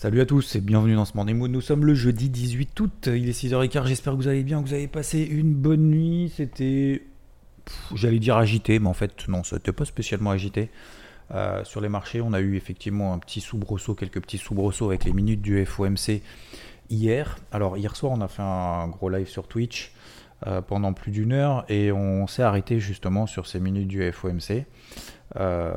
Salut 0.00 0.20
à 0.20 0.26
tous 0.26 0.54
et 0.54 0.60
bienvenue 0.60 0.94
dans 0.94 1.04
ce 1.04 1.14
Morning. 1.16 1.36
Nous 1.48 1.60
sommes 1.60 1.84
le 1.84 1.92
jeudi 1.92 2.30
18 2.30 2.78
août, 2.78 3.08
il 3.12 3.28
est 3.28 3.32
6h15. 3.32 3.84
J'espère 3.88 4.12
que 4.12 4.18
vous 4.18 4.28
allez 4.28 4.44
bien, 4.44 4.62
que 4.62 4.68
vous 4.68 4.74
avez 4.74 4.86
passé 4.86 5.24
une 5.24 5.54
bonne 5.54 5.90
nuit. 5.90 6.32
C'était, 6.36 7.02
j'allais 7.96 8.20
dire 8.20 8.36
agité, 8.36 8.78
mais 8.78 8.86
en 8.86 8.94
fait, 8.94 9.26
non, 9.26 9.42
c'était 9.42 9.72
pas 9.72 9.84
spécialement 9.84 10.30
agité. 10.30 10.70
Euh, 11.34 11.64
sur 11.64 11.80
les 11.80 11.88
marchés, 11.88 12.20
on 12.20 12.32
a 12.32 12.38
eu 12.38 12.54
effectivement 12.54 13.12
un 13.12 13.18
petit 13.18 13.40
soubresaut, 13.40 13.96
quelques 13.96 14.22
petits 14.22 14.38
soubresauts 14.38 14.86
avec 14.86 15.04
les 15.04 15.12
minutes 15.12 15.42
du 15.42 15.66
FOMC 15.66 16.22
hier. 16.90 17.36
Alors, 17.50 17.76
hier 17.76 17.96
soir, 17.96 18.12
on 18.12 18.20
a 18.20 18.28
fait 18.28 18.42
un 18.42 18.86
gros 18.86 19.08
live 19.08 19.26
sur 19.26 19.48
Twitch 19.48 19.90
euh, 20.46 20.62
pendant 20.62 20.92
plus 20.92 21.10
d'une 21.10 21.32
heure 21.32 21.64
et 21.68 21.90
on 21.90 22.28
s'est 22.28 22.44
arrêté 22.44 22.78
justement 22.78 23.26
sur 23.26 23.48
ces 23.48 23.58
minutes 23.58 23.88
du 23.88 24.12
FOMC. 24.12 24.64
Euh, 25.36 25.72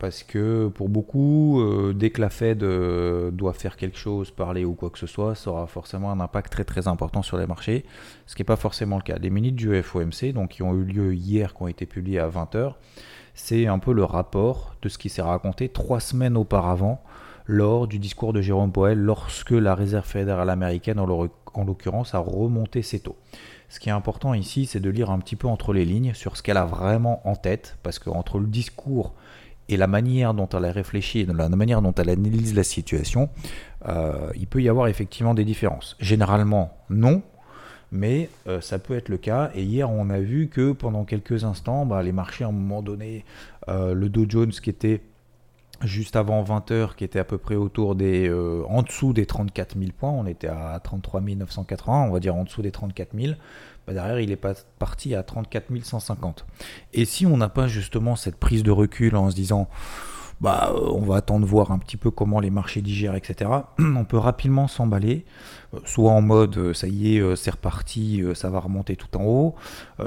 parce 0.00 0.24
que 0.24 0.68
pour 0.68 0.88
beaucoup, 0.88 1.60
euh, 1.60 1.92
dès 1.94 2.10
que 2.10 2.20
la 2.20 2.30
Fed 2.30 2.62
euh, 2.62 3.30
doit 3.30 3.52
faire 3.52 3.76
quelque 3.76 3.96
chose, 3.96 4.32
parler 4.32 4.64
ou 4.64 4.74
quoi 4.74 4.90
que 4.90 4.98
ce 4.98 5.06
soit, 5.06 5.34
ça 5.34 5.50
aura 5.50 5.66
forcément 5.66 6.10
un 6.10 6.18
impact 6.18 6.50
très 6.50 6.64
très 6.64 6.88
important 6.88 7.22
sur 7.22 7.36
les 7.36 7.46
marchés, 7.46 7.84
ce 8.26 8.34
qui 8.34 8.42
n'est 8.42 8.46
pas 8.46 8.56
forcément 8.56 8.96
le 8.96 9.02
cas. 9.02 9.16
Les 9.18 9.30
minutes 9.30 9.54
du 9.54 9.80
FOMC, 9.80 10.32
donc 10.32 10.50
qui 10.50 10.62
ont 10.62 10.74
eu 10.74 10.82
lieu 10.82 11.14
hier, 11.14 11.54
qui 11.54 11.62
ont 11.62 11.68
été 11.68 11.86
publiées 11.86 12.18
à 12.18 12.28
20h, 12.28 12.74
c'est 13.34 13.66
un 13.66 13.78
peu 13.78 13.92
le 13.92 14.04
rapport 14.04 14.74
de 14.82 14.88
ce 14.88 14.98
qui 14.98 15.08
s'est 15.08 15.22
raconté 15.22 15.68
trois 15.68 16.00
semaines 16.00 16.36
auparavant 16.36 17.02
lors 17.46 17.86
du 17.86 17.98
discours 17.98 18.32
de 18.32 18.40
Jérôme 18.40 18.72
Powell, 18.72 18.98
lorsque 18.98 19.50
la 19.50 19.74
Réserve 19.74 20.06
fédérale 20.06 20.50
américaine, 20.50 21.00
en 21.00 21.64
l'occurrence, 21.64 22.14
a 22.14 22.18
remonté 22.18 22.82
ses 22.82 23.00
taux. 23.00 23.16
Ce 23.70 23.78
qui 23.78 23.88
est 23.88 23.92
important 23.92 24.34
ici, 24.34 24.66
c'est 24.66 24.80
de 24.80 24.90
lire 24.90 25.10
un 25.10 25.20
petit 25.20 25.36
peu 25.36 25.46
entre 25.46 25.72
les 25.72 25.84
lignes 25.84 26.12
sur 26.12 26.36
ce 26.36 26.42
qu'elle 26.42 26.56
a 26.56 26.64
vraiment 26.64 27.26
en 27.26 27.36
tête, 27.36 27.78
parce 27.84 28.00
qu'entre 28.00 28.40
le 28.40 28.48
discours 28.48 29.14
et 29.68 29.76
la 29.76 29.86
manière 29.86 30.34
dont 30.34 30.48
elle 30.48 30.64
a 30.64 30.72
réfléchi, 30.72 31.24
la 31.24 31.48
manière 31.48 31.80
dont 31.80 31.94
elle 31.94 32.10
analyse 32.10 32.52
la 32.56 32.64
situation, 32.64 33.30
euh, 33.86 34.28
il 34.34 34.48
peut 34.48 34.60
y 34.60 34.68
avoir 34.68 34.88
effectivement 34.88 35.34
des 35.34 35.44
différences. 35.44 35.96
Généralement, 36.00 36.76
non, 36.90 37.22
mais 37.92 38.28
euh, 38.48 38.60
ça 38.60 38.80
peut 38.80 38.96
être 38.96 39.08
le 39.08 39.18
cas. 39.18 39.52
Et 39.54 39.62
hier, 39.62 39.88
on 39.88 40.10
a 40.10 40.18
vu 40.18 40.48
que 40.48 40.72
pendant 40.72 41.04
quelques 41.04 41.44
instants, 41.44 41.86
bah, 41.86 42.02
les 42.02 42.12
marchés, 42.12 42.42
à 42.42 42.48
un 42.48 42.52
moment 42.52 42.82
donné, 42.82 43.24
euh, 43.68 43.94
le 43.94 44.08
Dow 44.08 44.26
Jones 44.28 44.50
qui 44.50 44.70
était 44.70 45.00
juste 45.82 46.16
avant 46.16 46.42
20h, 46.42 46.94
qui 46.94 47.04
était 47.04 47.18
à 47.18 47.24
peu 47.24 47.38
près 47.38 47.56
autour 47.56 47.94
des, 47.94 48.28
euh, 48.28 48.62
en 48.68 48.82
dessous 48.82 49.12
des 49.12 49.26
34 49.26 49.78
000 49.78 49.90
points, 49.96 50.10
on 50.10 50.26
était 50.26 50.48
à 50.48 50.78
33 50.82 51.20
980, 51.20 52.08
on 52.08 52.12
va 52.12 52.20
dire 52.20 52.34
en 52.34 52.44
dessous 52.44 52.62
des 52.62 52.70
34 52.70 53.10
000, 53.18 53.34
bah 53.86 53.94
derrière 53.94 54.20
il 54.20 54.30
est 54.30 54.40
parti 54.78 55.14
à 55.14 55.22
34 55.22 55.66
150. 55.82 56.46
Et 56.92 57.04
si 57.04 57.26
on 57.26 57.36
n'a 57.36 57.48
pas 57.48 57.66
justement 57.66 58.16
cette 58.16 58.36
prise 58.36 58.62
de 58.62 58.70
recul 58.70 59.16
en 59.16 59.30
se 59.30 59.34
disant, 59.34 59.68
bah, 60.42 60.72
euh, 60.74 60.90
on 60.92 61.00
va 61.00 61.16
attendre 61.16 61.46
voir 61.46 61.70
un 61.70 61.78
petit 61.78 61.96
peu 61.96 62.10
comment 62.10 62.40
les 62.40 62.50
marchés 62.50 62.82
digèrent, 62.82 63.14
etc., 63.14 63.50
on 63.78 64.04
peut 64.04 64.18
rapidement 64.18 64.68
s'emballer, 64.68 65.24
euh, 65.74 65.78
soit 65.84 66.12
en 66.12 66.20
mode 66.20 66.74
ça 66.74 66.88
y 66.88 67.16
est, 67.16 67.36
c'est 67.36 67.52
reparti, 67.52 68.22
ça 68.34 68.50
va 68.50 68.60
remonter 68.60 68.96
tout 68.96 69.16
en 69.16 69.24
haut, 69.24 69.54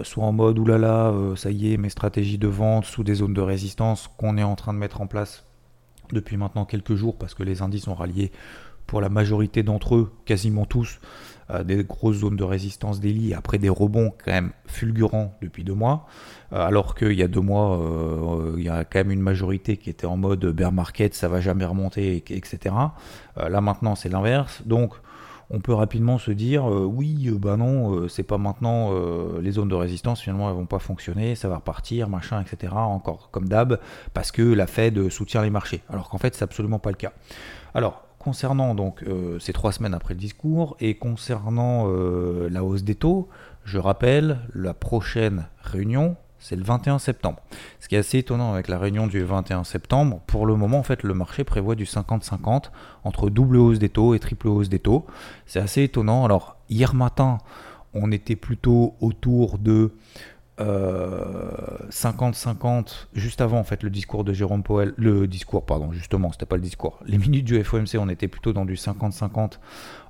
soit 0.04 0.24
en 0.24 0.34
mode 0.34 0.60
oulala, 0.60 1.14
ça 1.36 1.50
y 1.50 1.74
est, 1.74 1.78
mes 1.78 1.90
stratégies 1.90 2.38
de 2.38 2.48
vente 2.48 2.86
sous 2.86 3.04
des 3.04 3.16
zones 3.16 3.34
de 3.34 3.42
résistance 3.42 4.08
qu'on 4.18 4.38
est 4.38 4.44
en 4.44 4.56
train 4.56 4.74
de 4.74 4.80
mettre 4.80 5.02
en 5.02 5.08
place 5.08 5.46
depuis 6.12 6.38
maintenant 6.38 6.66
quelques 6.66 6.96
jours 6.96 7.18
parce 7.18 7.34
que 7.34 7.44
les 7.44 7.62
indices 7.62 7.88
ont 7.88 7.96
rallié 7.96 8.32
pour 8.88 9.02
la 9.02 9.10
majorité 9.10 9.64
d'entre 9.64 9.96
eux, 9.96 10.12
quasiment 10.26 10.66
tous, 10.66 11.00
euh, 11.50 11.64
des 11.64 11.84
grosses 11.84 12.18
zones 12.18 12.36
de 12.36 12.44
résistance 12.44 13.02
lits 13.02 13.34
après 13.34 13.58
des 13.58 13.70
rebonds 13.70 14.14
quand 14.24 14.32
même 14.32 14.52
fulgurants 14.66 15.38
depuis 15.42 15.64
deux 15.64 15.74
mois, 15.74 16.06
euh, 16.54 16.66
alors 16.66 16.96
qu'il 16.96 17.14
y 17.14 17.24
a 17.24 17.28
deux 17.28 17.42
mois, 17.42 17.80
euh, 17.80 18.56
il 18.58 18.64
y 18.64 18.70
a 18.70 18.86
quand 18.86 19.00
même 19.00 19.12
une 19.12 19.22
majorité 19.22 19.78
qui 19.78 19.90
était 19.90 20.06
en 20.06 20.18
mode 20.18 20.46
bear 20.46 20.72
market, 20.72 21.14
ça 21.14 21.28
va 21.28 21.42
jamais 21.42 21.66
remonter, 21.66 22.24
etc. 22.30 22.76
là 23.36 23.62
maintenant 23.62 23.96
c'est 23.96 24.10
l'inverse, 24.10 24.62
donc 24.66 24.94
on 25.54 25.60
peut 25.60 25.74
rapidement 25.74 26.18
se 26.18 26.32
dire 26.32 26.66
oui, 26.66 27.30
bah 27.40 27.56
non, 27.56 28.10
c'est 28.10 28.24
pas 28.24 28.38
maintenant 28.38 28.92
les 29.40 29.52
zones 29.52 29.70
de 29.70 29.76
résistance 29.76 30.20
finalement 30.20 30.50
elles 30.50 30.56
vont 30.56 30.66
pas 30.66 30.80
fonctionner, 30.80 31.36
ça 31.36 31.48
va 31.48 31.58
repartir, 31.58 32.10
machin, 32.10 32.42
etc. 32.42 32.74
Encore 32.76 33.30
comme 33.32 33.48
d'hab, 33.48 33.80
parce 34.14 34.32
que 34.32 34.42
la 34.42 34.68
Fed 34.68 35.10
soutient 35.10 35.44
les 35.44 35.52
marchés, 35.52 35.84
alors 35.90 36.10
qu'en 36.10 36.18
fait 36.18 36.36
c'est 36.36 36.44
absolument 36.44 36.80
pas 36.80 36.90
le 36.90 36.98
cas. 36.98 37.14
Alors 37.76 38.04
concernant 38.20 38.74
donc 38.74 39.06
ces 39.40 39.54
trois 39.54 39.72
semaines 39.72 39.94
après 39.94 40.16
le 40.16 40.20
discours 40.20 40.76
et 40.80 40.96
concernant 40.96 41.88
la 41.88 42.64
hausse 42.64 42.84
des 42.84 42.96
taux, 42.96 43.30
je 43.64 43.78
rappelle 43.78 44.40
la 44.54 44.74
prochaine 44.74 45.46
réunion 45.62 46.18
c'est 46.44 46.58
le 46.58 46.64
21 46.64 47.00
septembre. 47.00 47.40
Ce 47.80 47.88
qui 47.88 47.96
est 47.96 48.00
assez 48.00 48.18
étonnant 48.18 48.52
avec 48.52 48.68
la 48.68 48.78
réunion 48.78 49.08
du 49.08 49.24
21 49.24 49.64
septembre, 49.64 50.20
pour 50.28 50.46
le 50.46 50.56
moment, 50.56 50.80
en 50.80 50.84
fait, 50.84 51.04
le 51.04 51.14
marché 51.14 51.46
prévoit 51.46 51.76
du 51.76 51.86
50-50 51.86 52.66
entre 53.06 53.30
double 53.30 53.56
hausse 53.56 53.80
des 53.80 53.88
taux 53.88 54.14
et 54.14 54.20
triple 54.20 54.50
hausse 54.50 54.68
des 54.68 54.80
taux. 54.80 55.06
C'est 55.46 55.60
assez 55.60 55.84
étonnant. 55.84 56.26
Alors, 56.26 56.58
hier 56.70 56.94
matin, 56.94 57.38
on 57.94 58.12
était 58.12 58.36
plutôt 58.36 58.96
autour 59.00 59.58
de 59.58 59.94
50-50 60.60 62.60
euh, 62.60 62.84
juste 63.16 63.42
avant 63.42 63.58
en 63.58 63.64
fait 63.64 63.82
le 63.82 63.90
discours 63.90 64.24
de 64.24 64.34
Jérôme 64.34 64.62
Powell, 64.62 64.94
le 64.98 65.28
discours 65.28 65.66
pardon 65.66 65.92
justement 65.92 66.32
c'était 66.32 66.46
pas 66.46 66.58
le 66.58 66.62
discours, 66.62 67.00
les 67.08 67.18
minutes 67.18 67.46
du 67.46 67.64
FOMC 67.64 67.96
on 67.98 68.08
était 68.08 68.28
plutôt 68.28 68.54
dans 68.54 68.64
du 68.64 68.76
50-50 68.76 69.54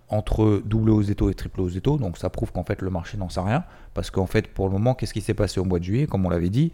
entre 0.10 0.62
double 0.66 0.92
hausse 0.92 1.08
des 1.08 1.16
taux 1.16 1.30
et 1.30 1.34
triple 1.34 1.62
hausse 1.62 1.74
des 1.74 1.82
taux. 1.82 1.98
Donc 1.98 2.18
ça 2.18 2.30
prouve 2.30 2.52
qu'en 2.52 2.64
fait 2.64 2.82
le 2.82 2.90
marché 2.90 3.18
n'en 3.18 3.30
sait 3.30 3.42
rien. 3.42 3.64
Parce 3.94 4.12
qu'en 4.12 4.26
fait 4.26 4.48
pour 4.48 4.68
le 4.68 4.72
moment, 4.74 4.94
qu'est-ce 4.94 5.14
qui 5.14 5.22
s'est 5.22 5.34
passé 5.34 5.60
au 5.60 5.66
mois 5.66 5.80
de 5.80 5.84
juillet? 5.84 6.08
Comme 6.08 6.26
on 6.26 6.30
l'avait 6.30 6.50
dit, 6.50 6.72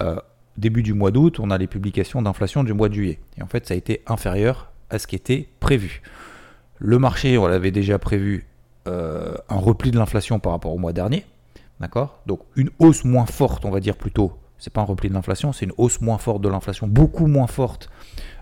euh, 0.00 0.16
début 0.56 0.82
du 0.82 0.94
mois 0.94 1.10
d'août, 1.10 1.40
on 1.40 1.50
a 1.50 1.58
les 1.58 1.66
publications 1.66 2.22
d'inflation 2.22 2.64
du 2.64 2.72
mois 2.72 2.88
de 2.88 2.94
juillet. 2.94 3.20
Et 3.38 3.42
en 3.42 3.46
fait 3.46 3.66
ça 3.66 3.74
a 3.74 3.76
été 3.76 4.02
inférieur 4.06 4.72
à 4.90 4.98
ce 4.98 5.06
qui 5.06 5.16
était 5.16 5.48
prévu. 5.60 6.02
Le 6.78 6.98
marché, 6.98 7.38
on 7.38 7.46
l'avait 7.46 7.70
déjà 7.70 7.98
prévu, 7.98 8.46
euh, 8.88 9.34
un 9.48 9.56
repli 9.56 9.90
de 9.92 9.98
l'inflation 9.98 10.40
par 10.40 10.52
rapport 10.52 10.74
au 10.74 10.78
mois 10.78 10.92
dernier. 10.92 11.24
D'accord? 11.80 12.20
Donc 12.26 12.40
une 12.56 12.70
hausse 12.78 13.04
moins 13.04 13.26
forte, 13.26 13.64
on 13.64 13.70
va 13.70 13.80
dire 13.80 13.96
plutôt. 13.96 14.32
C'est 14.58 14.72
pas 14.72 14.80
un 14.80 14.84
repli 14.84 15.08
de 15.08 15.14
l'inflation, 15.14 15.52
c'est 15.52 15.64
une 15.64 15.72
hausse 15.76 16.00
moins 16.00 16.18
forte 16.18 16.42
de 16.42 16.48
l'inflation, 16.48 16.86
beaucoup 16.86 17.26
moins 17.26 17.48
forte 17.48 17.90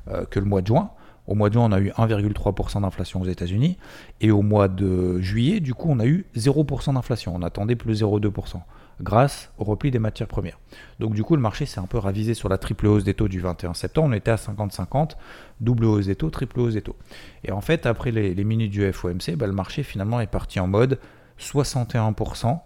euh, 0.08 0.24
que 0.26 0.38
le 0.38 0.44
mois 0.44 0.60
de 0.60 0.66
juin. 0.66 0.90
Au 1.30 1.34
mois 1.36 1.48
de 1.48 1.54
juin, 1.54 1.68
on 1.68 1.72
a 1.72 1.78
eu 1.78 1.90
1,3% 1.90 2.82
d'inflation 2.82 3.20
aux 3.20 3.26
États-Unis. 3.26 3.78
Et 4.20 4.32
au 4.32 4.42
mois 4.42 4.66
de 4.66 5.20
juillet, 5.20 5.60
du 5.60 5.74
coup, 5.74 5.86
on 5.88 6.00
a 6.00 6.06
eu 6.06 6.26
0% 6.36 6.94
d'inflation. 6.94 7.32
On 7.36 7.42
attendait 7.42 7.76
plus 7.76 8.02
0,2% 8.02 8.56
grâce 9.00 9.52
au 9.56 9.62
repli 9.62 9.92
des 9.92 10.00
matières 10.00 10.26
premières. 10.26 10.58
Donc 10.98 11.14
du 11.14 11.22
coup, 11.22 11.36
le 11.36 11.40
marché 11.40 11.66
s'est 11.66 11.78
un 11.78 11.86
peu 11.86 11.98
ravisé 11.98 12.34
sur 12.34 12.48
la 12.48 12.58
triple 12.58 12.88
hausse 12.88 13.04
des 13.04 13.14
taux 13.14 13.28
du 13.28 13.38
21 13.38 13.74
septembre. 13.74 14.08
On 14.10 14.12
était 14.12 14.32
à 14.32 14.34
50-50, 14.34 15.12
double 15.60 15.84
hausse 15.84 16.06
des 16.06 16.16
taux, 16.16 16.30
triple 16.30 16.58
hausse 16.58 16.74
des 16.74 16.82
taux. 16.82 16.96
Et 17.44 17.52
en 17.52 17.60
fait, 17.60 17.86
après 17.86 18.10
les, 18.10 18.44
minutes 18.44 18.72
du 18.72 18.92
FOMC, 18.92 19.36
bah, 19.36 19.46
le 19.46 19.52
marché 19.52 19.84
finalement 19.84 20.20
est 20.20 20.26
parti 20.26 20.58
en 20.58 20.66
mode 20.66 20.98
61% 21.38 22.58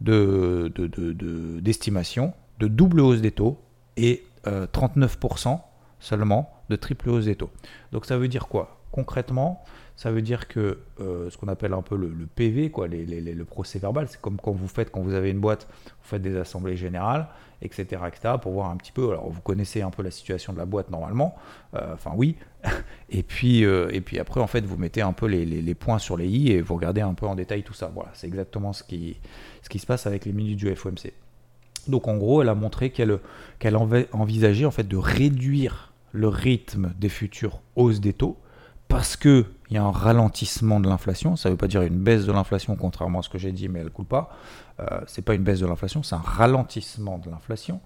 d'estimation 0.00 2.32
de, 2.60 2.66
de, 2.66 2.68
double 2.68 3.00
hausse 3.00 3.20
des 3.20 3.32
taux 3.32 3.60
et 3.96 4.22
39% 4.46 5.48
euh, 5.48 5.56
seulement 6.04 6.52
de 6.68 6.76
triple 6.76 7.08
hausse 7.08 7.24
des 7.24 7.36
taux. 7.36 7.50
Donc 7.92 8.04
ça 8.04 8.18
veut 8.18 8.28
dire 8.28 8.46
quoi? 8.46 8.80
Concrètement, 8.92 9.64
ça 9.96 10.10
veut 10.10 10.22
dire 10.22 10.48
que 10.48 10.80
euh, 11.00 11.30
ce 11.30 11.36
qu'on 11.36 11.48
appelle 11.48 11.72
un 11.72 11.82
peu 11.82 11.96
le, 11.96 12.12
PV, 12.34 12.70
quoi, 12.70 12.86
le 12.88 13.44
procès 13.44 13.78
verbal, 13.78 14.06
c'est 14.08 14.20
comme 14.20 14.36
quand 14.36 14.52
vous 14.52 14.68
faites, 14.68 14.90
quand 14.90 15.00
vous 15.00 15.14
avez 15.14 15.30
une 15.30 15.40
boîte, 15.40 15.66
vous 15.86 16.08
faites 16.08 16.22
des 16.22 16.36
assemblées 16.36 16.76
générales, 16.76 17.28
etc., 17.62 18.02
etc., 18.06 18.34
pour 18.40 18.52
voir 18.52 18.70
un 18.70 18.76
petit 18.76 18.92
peu. 18.92 19.10
Alors 19.10 19.30
vous 19.30 19.40
connaissez 19.40 19.82
un 19.82 19.90
peu 19.90 20.02
la 20.02 20.10
situation 20.10 20.52
de 20.52 20.58
la 20.58 20.66
boîte 20.66 20.90
normalement, 20.90 21.34
euh, 21.74 21.94
enfin 21.94 22.12
oui. 22.14 22.36
et 23.10 23.22
puis 23.22 23.64
euh, 23.64 23.88
et 23.92 24.00
puis 24.00 24.18
après 24.18 24.40
en 24.40 24.46
fait 24.46 24.64
vous 24.64 24.76
mettez 24.76 25.02
un 25.02 25.12
peu 25.12 25.26
les, 25.26 25.74
points 25.74 25.98
sur 25.98 26.16
les 26.16 26.28
i 26.28 26.52
et 26.52 26.60
vous 26.60 26.74
regardez 26.74 27.00
un 27.00 27.14
peu 27.14 27.26
en 27.26 27.34
détail 27.34 27.62
tout 27.62 27.74
ça. 27.74 27.90
Voilà, 27.94 28.10
c'est 28.14 28.26
exactement 28.26 28.72
ce 28.72 28.82
qui 28.82 29.16
ce 29.62 29.68
qui 29.68 29.78
se 29.78 29.86
passe 29.86 30.06
avec 30.06 30.24
les 30.26 30.32
minutes 30.32 30.58
du 30.58 30.74
FOMC. 30.74 31.12
Donc 31.88 32.08
en 32.08 32.16
gros, 32.16 32.42
elle 32.42 32.48
a 32.48 32.54
montré 32.54 32.90
qu'elle 32.90 33.18
qu'elle 33.58 33.76
envisageait 33.76 34.66
en 34.66 34.70
fait 34.70 34.86
de 34.86 34.96
réduire 34.96 35.93
le 36.14 36.28
rythme 36.28 36.94
des 36.96 37.08
futures 37.08 37.60
hausses 37.74 38.00
des 38.00 38.12
taux 38.12 38.38
parce 38.86 39.16
qu'il 39.16 39.44
y 39.70 39.76
a 39.76 39.82
un 39.82 39.90
ralentissement 39.90 40.78
de 40.78 40.88
l'inflation. 40.88 41.34
Ça 41.34 41.48
ne 41.48 41.54
veut 41.54 41.58
pas 41.58 41.66
dire 41.66 41.82
une 41.82 41.98
baisse 41.98 42.24
de 42.24 42.30
l'inflation, 42.32 42.76
contrairement 42.76 43.18
à 43.18 43.22
ce 43.22 43.28
que 43.28 43.38
j'ai 43.38 43.50
dit, 43.50 43.68
mais 43.68 43.80
elle 43.80 43.86
ne 43.86 43.90
coule 43.90 44.06
pas. 44.06 44.30
Euh, 44.78 45.00
ce 45.08 45.20
n'est 45.20 45.24
pas 45.24 45.34
une 45.34 45.42
baisse 45.42 45.58
de 45.58 45.66
l'inflation, 45.66 46.04
c'est 46.04 46.14
un 46.14 46.18
ralentissement 46.18 47.18
de 47.18 47.28
l'inflation. 47.30 47.80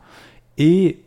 Et, 0.58 1.04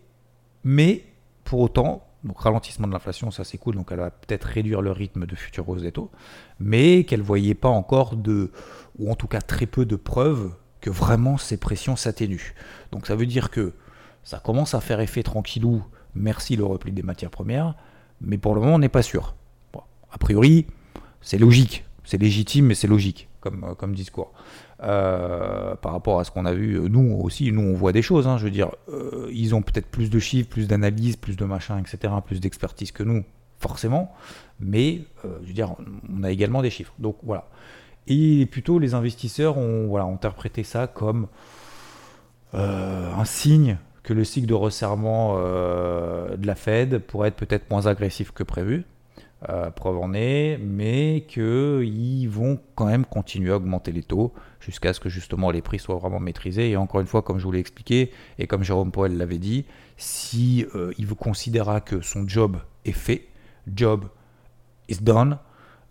mais 0.63 1.05
pour 1.43 1.59
autant, 1.59 2.07
Donc 2.23 2.39
ralentissement 2.39 2.87
de 2.87 2.93
l'inflation, 2.93 3.31
ça 3.31 3.43
c'est 3.43 3.57
cool, 3.57 3.75
donc 3.75 3.89
elle 3.91 3.99
va 3.99 4.11
peut-être 4.11 4.45
réduire 4.45 4.81
le 4.81 4.91
rythme 4.91 5.25
de 5.25 5.35
future 5.35 5.67
hausse 5.67 5.81
des 5.81 5.91
taux, 5.91 6.11
mais 6.59 7.03
qu'elle 7.03 7.21
ne 7.21 7.25
voyait 7.25 7.55
pas 7.55 7.69
encore 7.69 8.15
de, 8.15 8.51
ou 8.99 9.11
en 9.11 9.15
tout 9.15 9.27
cas 9.27 9.41
très 9.41 9.65
peu 9.65 9.85
de 9.85 9.95
preuves 9.95 10.53
que 10.81 10.89
vraiment 10.89 11.37
ces 11.37 11.57
pressions 11.57 11.95
s'atténuent. 11.95 12.53
Donc 12.91 13.07
ça 13.07 13.15
veut 13.15 13.25
dire 13.25 13.49
que 13.49 13.73
ça 14.23 14.39
commence 14.39 14.75
à 14.75 14.81
faire 14.81 14.99
effet 14.99 15.23
tranquillou, 15.23 15.83
merci 16.15 16.55
le 16.55 16.63
repli 16.63 16.91
des 16.91 17.03
matières 17.03 17.31
premières, 17.31 17.75
mais 18.19 18.37
pour 18.37 18.55
le 18.55 18.61
moment 18.61 18.75
on 18.75 18.79
n'est 18.79 18.89
pas 18.89 19.01
sûr. 19.01 19.35
a 20.11 20.17
priori, 20.17 20.65
c'est 21.21 21.37
logique, 21.37 21.85
c'est 22.03 22.17
légitime, 22.17 22.65
mais 22.65 22.75
c'est 22.75 22.87
logique 22.87 23.29
comme, 23.41 23.63
euh, 23.63 23.73
comme 23.75 23.93
discours. 23.93 24.31
Euh, 24.83 25.75
par 25.75 25.91
rapport 25.91 26.19
à 26.19 26.23
ce 26.23 26.31
qu'on 26.31 26.45
a 26.45 26.53
vu, 26.53 26.75
euh, 26.75 26.87
nous 26.87 27.19
aussi, 27.21 27.51
nous 27.51 27.61
on 27.61 27.73
voit 27.73 27.91
des 27.91 28.01
choses. 28.01 28.27
Hein, 28.27 28.37
je 28.37 28.45
veux 28.45 28.51
dire, 28.51 28.71
ils 29.31 29.53
ont 29.53 29.61
peut-être 29.61 29.87
plus 29.87 30.09
de 30.09 30.19
chiffres, 30.19 30.49
plus 30.49 30.67
d'analyses, 30.67 31.17
plus 31.17 31.35
de 31.35 31.43
machin, 31.43 31.77
etc., 31.79 32.13
plus 32.25 32.39
d'expertise 32.39 32.91
que 32.91 33.03
nous, 33.03 33.25
forcément. 33.59 34.13
Mais 34.59 35.01
je 35.23 35.47
veux 35.47 35.53
dire, 35.53 35.75
on 36.09 36.23
a 36.23 36.31
également 36.31 36.61
des 36.61 36.69
chiffres. 36.69 36.93
Donc 36.99 37.17
voilà. 37.23 37.47
Et 38.07 38.45
plutôt, 38.45 38.79
les 38.79 38.93
investisseurs 38.93 39.57
ont 39.57 39.87
voilà, 39.87 40.05
interprété 40.05 40.63
ça 40.63 40.87
comme 40.87 41.27
un 42.53 43.25
signe 43.25 43.77
que 44.03 44.13
le 44.13 44.23
cycle 44.23 44.47
de 44.47 44.53
resserrement 44.53 45.35
de 45.37 46.47
la 46.47 46.55
Fed 46.55 46.99
pourrait 46.99 47.29
être 47.29 47.35
peut-être 47.35 47.69
moins 47.69 47.85
agressif 47.85 48.31
que 48.31 48.43
prévu. 48.43 48.85
Euh, 49.49 49.71
preuve 49.71 49.97
en 49.97 50.13
est, 50.13 50.59
mais 50.61 51.25
qu'ils 51.27 52.29
vont 52.29 52.59
quand 52.75 52.85
même 52.85 53.05
continuer 53.05 53.51
à 53.51 53.55
augmenter 53.55 53.91
les 53.91 54.03
taux 54.03 54.35
jusqu'à 54.59 54.93
ce 54.93 54.99
que 54.99 55.09
justement 55.09 55.49
les 55.49 55.63
prix 55.63 55.79
soient 55.79 55.95
vraiment 55.95 56.19
maîtrisés. 56.19 56.69
Et 56.69 56.77
encore 56.77 57.01
une 57.01 57.07
fois, 57.07 57.23
comme 57.23 57.39
je 57.39 57.45
vous 57.45 57.51
l'ai 57.51 57.59
expliqué, 57.59 58.11
et 58.37 58.45
comme 58.45 58.61
Jérôme 58.61 58.91
Poel 58.91 59.17
l'avait 59.17 59.39
dit, 59.39 59.65
si 59.97 60.67
euh, 60.75 60.93
il 60.99 61.07
considérera 61.07 61.81
que 61.81 62.01
son 62.01 62.27
job 62.27 62.57
est 62.85 62.91
fait, 62.91 63.29
job 63.73 64.05
is 64.89 65.01
done, 65.01 65.39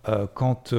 euh, 0.09 0.29
quand, 0.33 0.73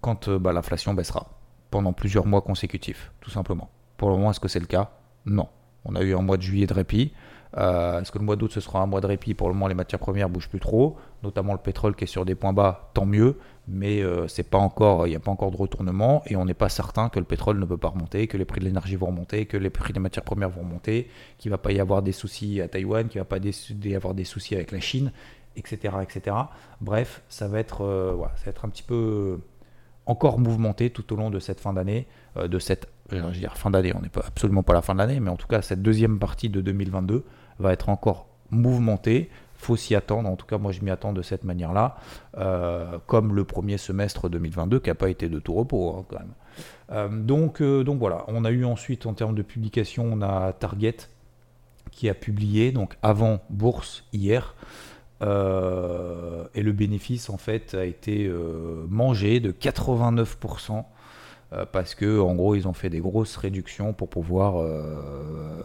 quand 0.00 0.30
bah, 0.30 0.52
l'inflation 0.52 0.94
baissera 0.94 1.28
pendant 1.70 1.92
plusieurs 1.92 2.26
mois 2.26 2.42
consécutifs, 2.42 3.12
tout 3.20 3.30
simplement. 3.30 3.70
Pour 3.98 4.10
le 4.10 4.16
moment, 4.16 4.32
est-ce 4.32 4.40
que 4.40 4.48
c'est 4.48 4.58
le 4.58 4.66
cas? 4.66 4.90
Non. 5.26 5.48
On 5.84 5.94
a 5.94 6.02
eu 6.02 6.14
un 6.14 6.22
mois 6.22 6.36
de 6.36 6.42
juillet 6.42 6.66
de 6.66 6.74
répit. 6.74 7.12
Euh, 7.56 8.00
est-ce 8.00 8.12
que 8.12 8.18
le 8.18 8.24
mois 8.24 8.36
d'août 8.36 8.52
ce 8.52 8.60
sera 8.60 8.80
un 8.80 8.86
mois 8.86 9.00
de 9.00 9.06
répit 9.06 9.34
Pour 9.34 9.48
le 9.48 9.54
moment, 9.54 9.66
les 9.66 9.74
matières 9.74 9.98
premières 9.98 10.28
bougent 10.28 10.48
plus 10.48 10.60
trop, 10.60 10.96
notamment 11.22 11.52
le 11.52 11.58
pétrole 11.58 11.96
qui 11.96 12.04
est 12.04 12.06
sur 12.06 12.24
des 12.24 12.34
points 12.34 12.52
bas, 12.52 12.90
tant 12.94 13.06
mieux. 13.06 13.38
Mais 13.66 14.02
euh, 14.02 14.26
il 14.28 14.34
n'y 14.34 15.16
a 15.16 15.20
pas 15.20 15.30
encore 15.30 15.50
de 15.50 15.56
retournement 15.56 16.22
et 16.26 16.36
on 16.36 16.44
n'est 16.44 16.54
pas 16.54 16.68
certain 16.68 17.08
que 17.08 17.18
le 17.18 17.24
pétrole 17.24 17.58
ne 17.58 17.64
peut 17.64 17.76
pas 17.76 17.88
remonter, 17.88 18.26
que 18.26 18.36
les 18.36 18.44
prix 18.44 18.60
de 18.60 18.64
l'énergie 18.64 18.96
vont 18.96 19.06
remonter, 19.06 19.46
que 19.46 19.56
les 19.56 19.70
prix 19.70 19.92
des 19.92 20.00
matières 20.00 20.24
premières 20.24 20.50
vont 20.50 20.62
remonter, 20.62 21.08
qu'il 21.38 21.50
va 21.50 21.58
pas 21.58 21.72
y 21.72 21.80
avoir 21.80 22.02
des 22.02 22.12
soucis 22.12 22.60
à 22.60 22.68
Taïwan, 22.68 23.08
qu'il 23.08 23.20
va 23.20 23.24
pas 23.24 23.38
y 23.38 23.94
avoir 23.94 24.14
des 24.14 24.24
soucis 24.24 24.54
avec 24.54 24.72
la 24.72 24.80
Chine, 24.80 25.12
etc., 25.56 25.94
etc. 26.02 26.36
Bref, 26.80 27.22
ça 27.28 27.48
va 27.48 27.58
être, 27.58 27.84
euh, 27.84 28.16
ça 28.36 28.46
va 28.46 28.50
être 28.50 28.64
un 28.64 28.68
petit 28.68 28.82
peu 28.82 29.38
encore 30.06 30.38
mouvementé 30.40 30.90
tout 30.90 31.12
au 31.12 31.16
long 31.16 31.30
de 31.30 31.38
cette 31.38 31.60
fin 31.60 31.72
d'année, 31.72 32.08
de 32.36 32.58
cette 32.58 32.88
je 33.18 33.22
veux 33.22 33.30
dire 33.32 33.56
fin 33.56 33.70
d'année, 33.70 33.92
on 33.94 34.00
n'est 34.00 34.08
pas 34.08 34.24
absolument 34.26 34.62
pas 34.62 34.72
à 34.72 34.76
la 34.76 34.82
fin 34.82 34.94
de 34.94 34.98
l'année, 34.98 35.20
mais 35.20 35.30
en 35.30 35.36
tout 35.36 35.48
cas 35.48 35.62
cette 35.62 35.82
deuxième 35.82 36.18
partie 36.18 36.48
de 36.48 36.60
2022 36.60 37.24
va 37.58 37.72
être 37.72 37.88
encore 37.88 38.26
mouvementé. 38.50 39.30
Faut 39.56 39.76
s'y 39.76 39.94
attendre. 39.94 40.28
En 40.28 40.36
tout 40.36 40.46
cas, 40.46 40.56
moi, 40.56 40.72
je 40.72 40.80
m'y 40.80 40.90
attends 40.90 41.12
de 41.12 41.22
cette 41.22 41.44
manière-là, 41.44 41.96
euh, 42.38 42.98
comme 43.06 43.34
le 43.34 43.44
premier 43.44 43.76
semestre 43.76 44.30
2022 44.30 44.80
qui 44.80 44.88
n'a 44.88 44.94
pas 44.94 45.10
été 45.10 45.28
de 45.28 45.38
tout 45.38 45.52
repos 45.52 45.96
hein, 45.96 46.04
quand 46.08 46.18
même. 46.18 46.32
Euh, 46.92 47.08
donc, 47.08 47.60
euh, 47.60 47.84
donc 47.84 47.98
voilà. 47.98 48.24
On 48.28 48.44
a 48.44 48.50
eu 48.50 48.64
ensuite 48.64 49.04
en 49.04 49.12
termes 49.12 49.34
de 49.34 49.42
publication, 49.42 50.08
on 50.10 50.22
a 50.22 50.52
Target 50.54 50.96
qui 51.90 52.08
a 52.08 52.14
publié 52.14 52.72
donc 52.72 52.96
avant 53.02 53.40
bourse 53.50 54.04
hier. 54.12 54.54
et 55.20 55.24
le 56.62 56.72
bénéfice 56.72 57.28
en 57.28 57.36
fait 57.36 57.74
a 57.74 57.84
été 57.84 58.30
mangé 58.88 59.40
de 59.40 59.50
89% 59.50 60.84
euh, 61.52 61.66
parce 61.70 61.94
que 61.94 62.20
en 62.20 62.34
gros 62.34 62.54
ils 62.54 62.68
ont 62.68 62.72
fait 62.72 62.90
des 62.90 63.00
grosses 63.00 63.36
réductions 63.36 63.92
pour 63.92 64.08
pouvoir 64.08 64.60
euh, 64.60 65.62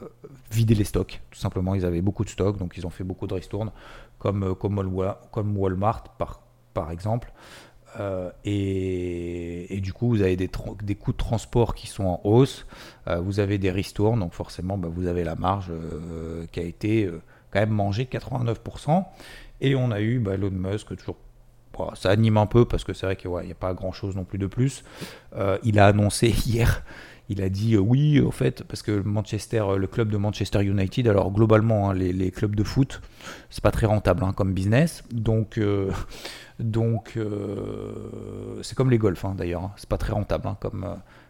vider 0.51 0.75
les 0.75 0.83
stocks. 0.83 1.21
Tout 1.31 1.39
simplement, 1.39 1.75
ils 1.75 1.85
avaient 1.85 2.01
beaucoup 2.01 2.23
de 2.23 2.29
stocks, 2.29 2.57
donc 2.57 2.73
ils 2.77 2.87
ont 2.87 2.89
fait 2.89 3.03
beaucoup 3.03 3.27
de 3.27 3.33
ristournes, 3.33 3.71
comme, 4.17 4.43
euh, 4.43 4.53
comme, 4.55 5.57
Walmart 5.57 6.03
par, 6.17 6.41
par 6.73 6.91
exemple. 6.91 7.31
et, 8.43 9.79
du 9.81 9.93
coup, 9.93 10.09
vous 10.09 10.21
avez 10.21 10.35
des, 10.35 10.49
des, 10.83 10.95
coûts 10.95 11.11
de 11.11 11.17
transport 11.17 11.75
qui 11.75 11.87
sont 11.87 12.05
en 12.05 12.21
hausse, 12.23 12.65
vous 13.21 13.39
avez 13.39 13.57
des 13.57 13.71
ristournes, 13.71 14.19
donc 14.19 14.33
forcément, 14.33 14.77
bah, 14.77 14.89
vous 14.91 15.07
avez 15.07 15.23
la 15.23 15.35
marge 15.35 15.71
qui 16.51 16.59
a 16.59 16.63
été 16.63 17.09
quand 17.51 17.59
même 17.59 17.69
mangée 17.69 18.05
de 18.05 18.09
89%. 18.09 19.05
Et 19.61 19.75
on 19.75 19.91
a 19.91 20.01
eu 20.01 20.19
bah, 20.19 20.33
Elon 20.33 20.51
Musk, 20.51 20.95
toujours 20.97 21.15
ça 21.95 22.09
anime 22.09 22.37
un 22.37 22.45
peu 22.45 22.65
parce 22.65 22.83
que 22.83 22.93
c'est 22.93 23.05
vrai 23.05 23.15
qu'il 23.15 23.31
n'y 23.31 23.51
a 23.51 23.55
pas 23.55 23.73
grand 23.73 23.91
chose 23.91 24.15
non 24.15 24.23
plus 24.23 24.37
de 24.37 24.47
plus. 24.47 24.83
Euh, 25.35 25.57
il 25.63 25.79
a 25.79 25.87
annoncé 25.87 26.27
hier, 26.45 26.83
il 27.29 27.41
a 27.41 27.49
dit 27.49 27.75
euh, 27.75 27.79
oui, 27.79 28.19
au 28.19 28.31
fait, 28.31 28.63
parce 28.63 28.81
que 28.81 28.91
Manchester, 28.91 29.63
euh, 29.67 29.77
le 29.77 29.87
club 29.87 30.09
de 30.09 30.17
Manchester 30.17 30.63
United, 30.63 31.07
alors 31.07 31.31
globalement, 31.31 31.89
hein, 31.89 31.93
les, 31.93 32.31
clubs 32.31 32.55
de 32.55 32.63
foot, 32.63 33.01
c'est 33.49 33.63
pas 33.63 33.71
très 33.71 33.85
rentable 33.85 34.23
hein, 34.23 34.33
comme 34.33 34.53
business. 34.53 35.03
Donc, 35.11 35.59
donc 36.59 37.17
c'est 38.61 38.75
comme 38.75 38.89
les 38.89 38.97
golfs 38.97 39.25
hein, 39.25 39.35
d'ailleurs, 39.37 39.71
c'est 39.77 39.89
pas 39.89 39.97
très 39.97 40.13
rentable 40.13 40.49
comme, 40.59 40.87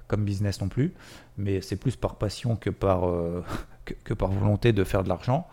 comme 0.08 0.24
business 0.24 0.62
non 0.62 0.68
plus. 0.68 0.94
Mais 1.38 1.62
c'est 1.62 1.76
plus 1.76 1.96
par 1.96 2.16
passion 2.16 2.56
que 2.56 2.70
par, 2.70 3.10
que 4.04 4.14
par 4.14 4.30
volonté 4.30 4.74
de 4.74 4.84
faire 4.84 5.04
de 5.04 5.10
l'argent 5.10 5.48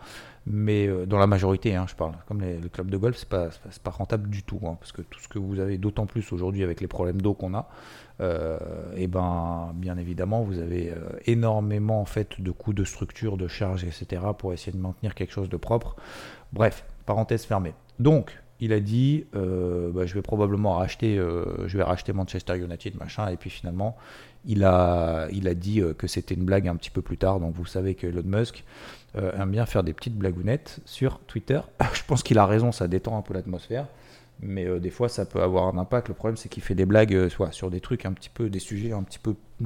mais 0.45 0.87
euh, 0.87 1.05
dans 1.05 1.17
la 1.17 1.27
majorité, 1.27 1.75
hein, 1.75 1.85
je 1.87 1.95
parle. 1.95 2.13
Comme 2.27 2.41
les, 2.41 2.57
clubs 2.69 2.89
de 2.89 2.97
golf, 2.97 3.17
c'est 3.17 3.29
pas, 3.29 3.49
pas 3.83 3.91
rentable 3.91 4.29
du 4.29 4.43
tout, 4.43 4.59
hein, 4.65 4.75
parce 4.79 4.91
que 4.91 5.01
tout 5.01 5.19
ce 5.19 5.27
que 5.27 5.39
vous 5.39 5.59
avez, 5.59 5.77
d'autant 5.77 6.05
plus 6.05 6.31
aujourd'hui 6.33 6.63
avec 6.63 6.81
les 6.81 6.87
problèmes 6.87 7.21
d'eau 7.21 7.33
qu'on 7.33 7.53
a, 7.53 7.69
et 8.19 8.23
euh, 8.23 8.57
eh 8.95 9.07
ben, 9.07 9.71
bien 9.75 9.97
évidemment, 9.97 10.43
vous 10.43 10.59
avez 10.59 10.91
euh, 10.91 11.17
énormément 11.25 11.99
en 11.99 12.05
fait 12.05 12.39
de 12.41 12.51
coûts 12.51 12.73
de 12.73 12.83
structure, 12.83 13.37
de 13.37 13.47
charges, 13.47 13.83
etc. 13.85 14.21
pour 14.37 14.53
essayer 14.53 14.71
de 14.71 14.81
maintenir 14.81 15.15
quelque 15.15 15.31
chose 15.31 15.49
de 15.49 15.57
propre. 15.57 15.95
Bref, 16.51 16.85
parenthèse 17.05 17.45
fermée. 17.45 17.73
Donc, 17.99 18.37
il 18.59 18.71
a 18.71 18.79
dit, 18.79 19.25
bah, 19.33 20.05
je 20.05 20.13
vais 20.13 20.21
probablement 20.21 20.75
racheter, 20.75 21.17
je 21.17 21.77
vais 21.77 21.83
racheter 21.83 22.13
Manchester 22.13 22.57
United, 22.57 22.95
machin, 22.95 23.27
et 23.27 23.35
puis 23.35 23.49
finalement, 23.49 23.97
il 24.45 24.63
a, 24.63 25.27
il 25.33 25.49
a 25.49 25.53
dit 25.53 25.81
que 25.97 26.07
c'était 26.07 26.35
une 26.35 26.45
blague 26.45 26.69
un 26.69 26.75
petit 26.77 26.91
peu 26.91 27.01
plus 27.01 27.17
tard. 27.17 27.41
Donc, 27.41 27.55
vous 27.55 27.65
savez 27.65 27.95
que 27.95 28.07
Elon 28.07 28.23
Musk 28.23 28.63
euh, 29.15 29.31
aime 29.39 29.51
bien 29.51 29.65
faire 29.65 29.83
des 29.83 29.93
petites 29.93 30.15
blagounettes 30.15 30.79
sur 30.85 31.19
Twitter. 31.19 31.59
Je 31.93 32.01
pense 32.05 32.23
qu'il 32.23 32.37
a 32.39 32.45
raison, 32.45 32.71
ça 32.71 32.87
détend 32.87 33.17
un 33.17 33.21
peu 33.21 33.33
l'atmosphère. 33.33 33.87
Mais 34.39 34.65
euh, 34.65 34.79
des 34.79 34.89
fois, 34.89 35.07
ça 35.07 35.25
peut 35.25 35.41
avoir 35.41 35.67
un 35.67 35.77
impact. 35.77 36.07
Le 36.07 36.15
problème, 36.15 36.35
c'est 36.35 36.49
qu'il 36.49 36.63
fait 36.63 36.75
des 36.75 36.85
blagues 36.85 37.13
euh, 37.13 37.29
soit 37.29 37.51
sur 37.51 37.69
des 37.69 37.79
trucs 37.79 38.05
un 38.05 38.13
petit 38.13 38.29
peu, 38.29 38.49
des 38.49 38.59
sujets 38.59 38.91
un 38.91 39.03
petit 39.03 39.19
peu, 39.19 39.35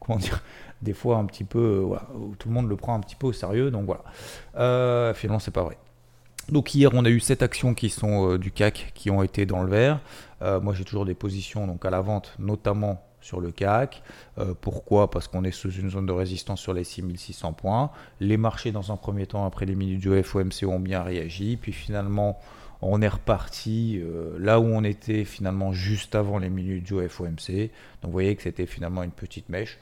comment 0.00 0.18
dire, 0.18 0.42
des 0.82 0.92
fois 0.92 1.18
un 1.18 1.24
petit 1.26 1.44
peu, 1.44 1.88
tout 2.38 2.48
le 2.48 2.54
monde 2.54 2.68
le 2.68 2.76
prend 2.76 2.94
un 2.94 3.00
petit 3.00 3.16
peu 3.16 3.28
au 3.28 3.32
sérieux. 3.32 3.70
Donc 3.70 3.86
voilà. 3.86 5.14
finalement, 5.14 5.38
c'est 5.38 5.52
pas 5.52 5.62
vrai. 5.62 5.78
Donc 6.50 6.74
hier, 6.74 6.90
on 6.92 7.04
a 7.04 7.08
eu 7.08 7.20
sept 7.20 7.42
actions 7.42 7.74
qui 7.74 7.90
sont 7.90 8.36
du 8.36 8.52
CAC 8.52 8.92
qui 8.94 9.10
ont 9.10 9.22
été 9.22 9.46
dans 9.46 9.62
le 9.62 9.70
vert. 9.70 10.00
moi, 10.40 10.74
j'ai 10.74 10.84
toujours 10.84 11.04
des 11.06 11.14
positions 11.14 11.66
donc 11.66 11.84
à 11.84 11.90
la 11.90 12.00
vente, 12.00 12.34
notamment 12.38 13.05
sur 13.26 13.40
le 13.40 13.50
CAC. 13.50 14.02
Euh, 14.38 14.54
pourquoi? 14.58 15.10
Parce 15.10 15.28
qu'on 15.28 15.44
est 15.44 15.50
sous 15.50 15.70
une 15.70 15.90
zone 15.90 16.06
de 16.06 16.12
résistance 16.12 16.60
sur 16.60 16.72
les 16.72 16.84
6600 16.84 17.52
points. 17.52 17.90
Les 18.20 18.36
marchés, 18.36 18.72
dans 18.72 18.92
un 18.92 18.96
premier 18.96 19.26
temps, 19.26 19.44
après 19.44 19.66
les 19.66 19.74
minutes 19.74 20.00
du 20.00 20.22
FOMC, 20.22 20.64
ont 20.66 20.80
bien 20.80 21.02
réagi. 21.02 21.58
Puis 21.60 21.72
finalement, 21.72 22.38
on 22.82 23.02
est 23.02 23.08
reparti 23.08 24.00
euh, 24.00 24.36
là 24.38 24.60
où 24.60 24.64
on 24.64 24.84
était 24.84 25.24
finalement 25.24 25.72
juste 25.72 26.14
avant 26.14 26.38
les 26.38 26.50
minutes 26.50 26.84
du 26.84 27.08
FOMC. 27.08 27.70
Donc 28.00 28.04
vous 28.04 28.12
voyez 28.12 28.36
que 28.36 28.42
c'était 28.42 28.66
finalement 28.66 29.02
une 29.02 29.10
petite 29.10 29.48
mèche. 29.48 29.78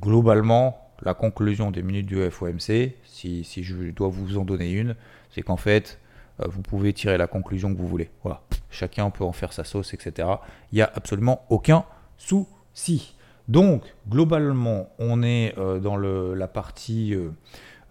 Globalement, 0.00 0.90
la 1.02 1.14
conclusion 1.14 1.70
des 1.70 1.82
minutes 1.82 2.06
du 2.06 2.30
FOMC, 2.30 2.94
si, 3.04 3.44
je 3.44 3.90
dois 3.90 4.08
vous 4.08 4.38
en 4.38 4.44
donner 4.44 4.70
une, 4.72 4.96
c'est 5.30 5.42
qu'en 5.42 5.56
fait, 5.56 6.00
euh, 6.40 6.46
vous 6.48 6.62
pouvez 6.62 6.92
tirer 6.92 7.18
la 7.18 7.26
conclusion 7.26 7.72
que 7.72 7.78
vous 7.78 7.88
voulez. 7.88 8.10
Voilà. 8.22 8.42
Chacun 8.70 9.10
peut 9.10 9.24
en 9.24 9.32
faire 9.32 9.52
sa 9.52 9.64
sauce, 9.64 9.94
etc. 9.94 10.28
Il 10.72 10.76
n'y 10.76 10.82
a 10.82 10.90
absolument 10.94 11.44
aucun 11.50 11.84
sous 12.16 12.48
si. 12.74 13.14
Donc, 13.48 13.82
globalement, 14.08 14.90
on 14.98 15.22
est 15.22 15.54
euh, 15.58 15.78
dans 15.78 15.96
la 15.96 16.48
partie... 16.48 17.14
Euh, 17.14 17.30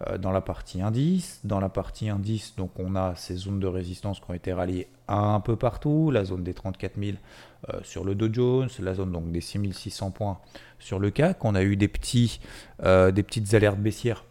euh, 0.08 0.18
dans 0.18 0.32
la 0.32 0.40
partie 0.40 0.82
indice. 0.82 1.40
Dans 1.44 1.60
la 1.60 1.68
partie 1.68 2.08
indice, 2.08 2.56
donc 2.56 2.72
on 2.76 2.96
a 2.96 3.14
ces 3.14 3.36
zones 3.36 3.60
de 3.60 3.68
résistance 3.68 4.18
qui 4.18 4.28
ont 4.28 4.34
été 4.34 4.52
ralliées 4.52 4.88
un 5.06 5.38
peu 5.38 5.54
partout, 5.54 6.10
la 6.10 6.24
zone 6.24 6.42
des 6.42 6.54
34 6.54 6.98
000 6.98 7.18
sur 7.82 8.02
le 8.02 8.16
Dow 8.16 8.28
Jones, 8.32 8.68
la 8.80 8.94
zone 8.94 9.12
donc 9.12 9.30
des 9.30 9.40
6600 9.40 10.10
points 10.10 10.40
sur 10.80 10.98
le 10.98 11.10
CAC. 11.10 11.44
On 11.44 11.54
a 11.54 11.62
eu 11.62 11.76
des, 11.76 11.86
des 11.86 13.22
petites 13.22 13.54
alertes 13.54 13.78
baissières, 13.78 14.24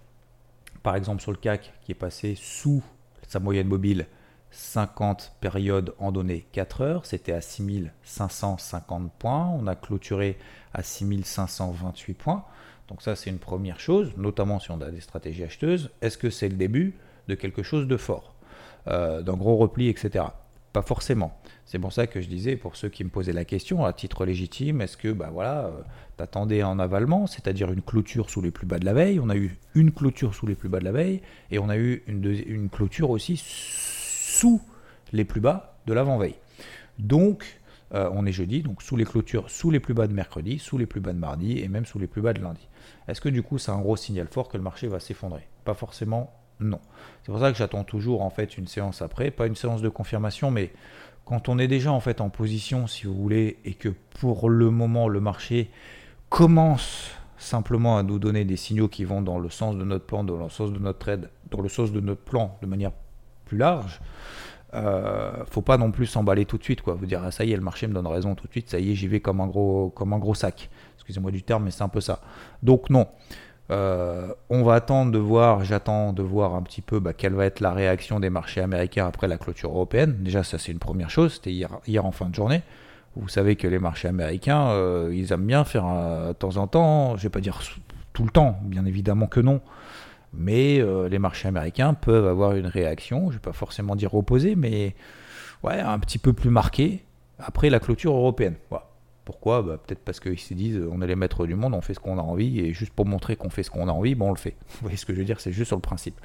par 0.83 0.95
exemple 0.95 1.21
sur 1.21 1.31
le 1.31 1.37
CAC 1.37 1.71
qui 1.85 1.91
est 1.93 1.95
passé 1.95 2.35
sous 2.35 2.83
sa 3.27 3.39
moyenne 3.39 3.67
mobile 3.67 4.07
50 4.51 5.33
périodes 5.39 5.93
en 5.97 6.11
données 6.11 6.45
4 6.51 6.81
heures, 6.81 7.05
c'était 7.05 7.31
à 7.31 7.41
6550 7.41 9.11
points, 9.13 9.47
on 9.47 9.65
a 9.67 9.75
clôturé 9.75 10.37
à 10.73 10.83
6528 10.83 12.13
points. 12.13 12.43
Donc 12.89 13.01
ça 13.01 13.15
c'est 13.15 13.29
une 13.29 13.39
première 13.39 13.79
chose, 13.79 14.11
notamment 14.17 14.59
si 14.59 14.71
on 14.71 14.81
a 14.81 14.91
des 14.91 15.01
stratégies 15.01 15.43
acheteuses. 15.43 15.91
Est-ce 16.01 16.17
que 16.17 16.29
c'est 16.29 16.49
le 16.49 16.55
début 16.55 16.95
de 17.27 17.35
quelque 17.35 17.63
chose 17.63 17.87
de 17.87 17.97
fort 17.97 18.35
d'un 18.87 19.33
gros 19.33 19.57
repli, 19.57 19.89
etc. 19.89 20.25
Pas 20.73 20.81
forcément. 20.81 21.37
C'est 21.65 21.77
pour 21.79 21.93
ça 21.93 22.07
que 22.07 22.19
je 22.19 22.27
disais, 22.27 22.55
pour 22.55 22.75
ceux 22.75 22.89
qui 22.89 23.03
me 23.03 23.09
posaient 23.09 23.31
la 23.31 23.45
question, 23.45 23.85
à 23.85 23.93
titre 23.93 24.25
légitime, 24.25 24.81
est-ce 24.81 24.97
que, 24.97 25.09
bah 25.09 25.29
voilà, 25.31 25.65
euh, 25.65 25.81
t'attendais 26.17 26.63
en 26.63 26.79
avalement, 26.79 27.27
c'est-à-dire 27.27 27.71
une 27.71 27.81
clôture 27.83 28.29
sous 28.29 28.41
les 28.41 28.51
plus 28.51 28.65
bas 28.65 28.79
de 28.79 28.85
la 28.85 28.93
veille, 28.93 29.19
on 29.19 29.29
a 29.29 29.35
eu 29.35 29.59
une 29.75 29.91
clôture 29.91 30.33
sous 30.33 30.47
les 30.47 30.55
plus 30.55 30.67
bas 30.67 30.79
de 30.79 30.85
la 30.85 30.91
veille, 30.91 31.21
et 31.51 31.59
on 31.59 31.69
a 31.69 31.77
eu 31.77 32.03
une, 32.07 32.25
une 32.47 32.69
clôture 32.69 33.11
aussi 33.11 33.37
sous 34.31 34.61
les 35.11 35.25
plus 35.25 35.41
bas 35.41 35.75
de 35.85 35.93
l'avant-veille. 35.93 36.35
Donc, 36.99 37.59
euh, 37.93 38.09
on 38.13 38.25
est 38.25 38.31
jeudi, 38.31 38.61
donc 38.61 38.81
sous 38.81 38.95
les 38.95 39.03
clôtures, 39.03 39.49
sous 39.49 39.69
les 39.69 39.81
plus 39.81 39.93
bas 39.93 40.07
de 40.07 40.13
mercredi, 40.13 40.57
sous 40.57 40.77
les 40.77 40.85
plus 40.85 41.01
bas 41.01 41.11
de 41.11 41.19
mardi, 41.19 41.59
et 41.59 41.67
même 41.67 41.85
sous 41.85 41.99
les 41.99 42.07
plus 42.07 42.21
bas 42.21 42.31
de 42.31 42.41
lundi. 42.41 42.67
Est-ce 43.07 43.19
que 43.19 43.29
du 43.29 43.43
coup, 43.43 43.57
c'est 43.57 43.71
un 43.71 43.81
gros 43.81 43.97
signal 43.97 44.27
fort 44.27 44.47
que 44.47 44.55
le 44.55 44.63
marché 44.63 44.87
va 44.87 44.99
s'effondrer? 44.99 45.47
Pas 45.65 45.73
forcément 45.73 46.33
non. 46.61 46.79
C'est 47.23 47.31
pour 47.31 47.41
ça 47.41 47.51
que 47.51 47.57
j'attends 47.57 47.83
toujours 47.83 48.21
en 48.21 48.29
fait 48.29 48.57
une 48.57 48.67
séance 48.67 49.01
après, 49.01 49.31
pas 49.31 49.47
une 49.47 49.55
séance 49.55 49.81
de 49.81 49.89
confirmation, 49.89 50.51
mais 50.51 50.71
quand 51.25 51.49
on 51.49 51.59
est 51.59 51.67
déjà 51.67 51.91
en 51.91 51.99
fait 51.99 52.21
en 52.21 52.29
position, 52.29 52.87
si 52.87 53.07
vous 53.07 53.15
voulez, 53.15 53.57
et 53.65 53.73
que 53.73 53.89
pour 54.19 54.49
le 54.49 54.69
moment 54.69 55.07
le 55.07 55.19
marché 55.19 55.71
commence 56.29 57.11
simplement 57.37 57.97
à 57.97 58.03
nous 58.03 58.19
donner 58.19 58.45
des 58.45 58.57
signaux 58.57 58.87
qui 58.87 59.03
vont 59.03 59.21
dans 59.21 59.39
le 59.39 59.49
sens 59.49 59.75
de 59.75 59.83
notre 59.83 60.05
plan, 60.05 60.23
dans 60.23 60.37
le 60.37 60.49
sens 60.49 60.71
de 60.71 60.79
notre 60.79 60.99
trade, 60.99 61.29
dans 61.49 61.61
le 61.61 61.69
sens 61.69 61.91
de 61.91 61.99
notre 61.99 62.21
plan 62.21 62.57
de 62.61 62.67
manière 62.67 62.91
large, 63.57 64.01
euh, 64.73 65.43
faut 65.49 65.61
pas 65.61 65.77
non 65.77 65.91
plus 65.91 66.05
s'emballer 66.05 66.45
tout 66.45 66.57
de 66.57 66.63
suite, 66.63 66.81
quoi. 66.81 66.93
Vous 66.93 67.05
dire 67.05 67.21
ah, 67.25 67.31
ça 67.31 67.43
y 67.43 67.51
est, 67.51 67.55
le 67.55 67.61
marché 67.61 67.87
me 67.87 67.93
donne 67.93 68.07
raison 68.07 68.35
tout 68.35 68.47
de 68.47 68.51
suite, 68.51 68.69
ça 68.69 68.79
y 68.79 68.91
est, 68.91 68.95
j'y 68.95 69.07
vais 69.07 69.19
comme 69.19 69.41
un 69.41 69.47
gros, 69.47 69.89
comme 69.89 70.13
un 70.13 70.19
gros 70.19 70.35
sac. 70.35 70.69
Excusez-moi 70.95 71.31
du 71.31 71.43
terme, 71.43 71.65
mais 71.65 71.71
c'est 71.71 71.83
un 71.83 71.89
peu 71.89 72.01
ça. 72.01 72.21
Donc 72.63 72.89
non. 72.89 73.07
Euh, 73.69 74.33
on 74.49 74.63
va 74.63 74.73
attendre 74.75 75.11
de 75.11 75.17
voir, 75.17 75.63
j'attends 75.63 76.11
de 76.11 76.21
voir 76.21 76.55
un 76.55 76.61
petit 76.61 76.81
peu 76.81 76.99
bah, 76.99 77.13
quelle 77.13 77.33
va 77.33 77.45
être 77.45 77.61
la 77.61 77.71
réaction 77.71 78.19
des 78.19 78.29
marchés 78.29 78.59
américains 78.59 79.07
après 79.07 79.27
la 79.27 79.37
clôture 79.37 79.69
européenne. 79.71 80.17
Déjà, 80.19 80.43
ça 80.43 80.57
c'est 80.57 80.71
une 80.71 80.79
première 80.79 81.09
chose, 81.09 81.35
c'était 81.35 81.51
hier, 81.51 82.05
en 82.05 82.11
fin 82.11 82.29
de 82.29 82.35
journée. 82.35 82.63
Vous 83.15 83.29
savez 83.29 83.55
que 83.55 83.67
les 83.67 83.79
marchés 83.79 84.07
américains, 84.07 84.69
euh, 84.69 85.11
ils 85.13 85.31
aiment 85.31 85.45
bien 85.45 85.63
faire 85.63 85.85
de 85.85 86.33
temps 86.33 86.57
en 86.57 86.67
temps, 86.67 87.17
je 87.17 87.23
vais 87.23 87.29
pas 87.29 87.41
dire 87.41 87.61
tout 88.13 88.23
le 88.23 88.29
temps, 88.29 88.59
bien 88.63 88.85
évidemment 88.85 89.27
que 89.27 89.39
non, 89.39 89.61
mais 90.33 90.83
les 91.09 91.19
marchés 91.19 91.47
américains 91.47 91.93
peuvent 91.93 92.27
avoir 92.27 92.55
une 92.55 92.67
réaction, 92.67 93.31
je 93.31 93.35
vais 93.35 93.41
pas 93.41 93.53
forcément 93.53 93.95
dire 93.95 94.13
opposée, 94.15 94.55
mais 94.55 94.95
ouais, 95.63 95.79
un 95.79 95.99
petit 95.99 96.17
peu 96.17 96.33
plus 96.33 96.49
marquée 96.49 97.03
après 97.39 97.69
la 97.69 97.79
clôture 97.79 98.13
européenne. 98.13 98.55
Pourquoi? 99.25 99.61
Bah, 99.61 99.77
Peut-être 99.77 100.03
parce 100.03 100.19
qu'ils 100.19 100.39
se 100.39 100.53
disent 100.53 100.81
on 100.91 101.01
est 101.01 101.07
les 101.07 101.15
maîtres 101.15 101.45
du 101.45 101.55
monde, 101.55 101.73
on 101.73 101.81
fait 101.81 101.93
ce 101.93 101.99
qu'on 101.99 102.17
a 102.17 102.21
envie, 102.21 102.59
et 102.59 102.73
juste 102.73 102.93
pour 102.93 103.05
montrer 103.05 103.35
qu'on 103.35 103.49
fait 103.49 103.63
ce 103.63 103.69
qu'on 103.69 103.87
a 103.87 103.91
envie, 103.91 104.15
bon, 104.15 104.29
on 104.29 104.31
le 104.31 104.37
fait. 104.37 104.55
Vous 104.69 104.81
voyez 104.81 104.97
ce 104.97 105.05
que 105.05 105.13
je 105.13 105.19
veux 105.19 105.25
dire? 105.25 105.39
C'est 105.39 105.51
juste 105.51 105.67
sur 105.67 105.77
le 105.77 105.81
principe. 105.81 106.19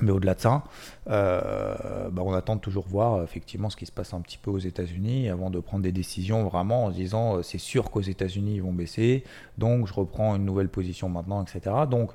Mais 0.00 0.10
au-delà 0.10 0.34
de 0.34 0.40
ça, 0.40 0.64
euh, 1.08 2.08
bah, 2.10 2.22
on 2.24 2.32
attend 2.32 2.56
de 2.56 2.60
toujours 2.60 2.86
voir 2.88 3.22
effectivement 3.22 3.70
ce 3.70 3.76
qui 3.76 3.86
se 3.86 3.92
passe 3.92 4.12
un 4.12 4.20
petit 4.20 4.38
peu 4.38 4.50
aux 4.50 4.58
États-Unis 4.58 5.28
avant 5.28 5.50
de 5.50 5.60
prendre 5.60 5.84
des 5.84 5.92
décisions 5.92 6.42
vraiment 6.44 6.86
en 6.86 6.90
se 6.90 6.96
disant 6.96 7.36
euh, 7.36 7.42
c'est 7.42 7.58
sûr 7.58 7.90
qu'aux 7.90 8.00
États-Unis 8.00 8.56
ils 8.56 8.62
vont 8.62 8.72
baisser, 8.72 9.22
donc 9.56 9.86
je 9.86 9.94
reprends 9.94 10.34
une 10.34 10.44
nouvelle 10.44 10.68
position 10.68 11.08
maintenant, 11.08 11.44
etc. 11.44 11.76
Donc, 11.88 12.10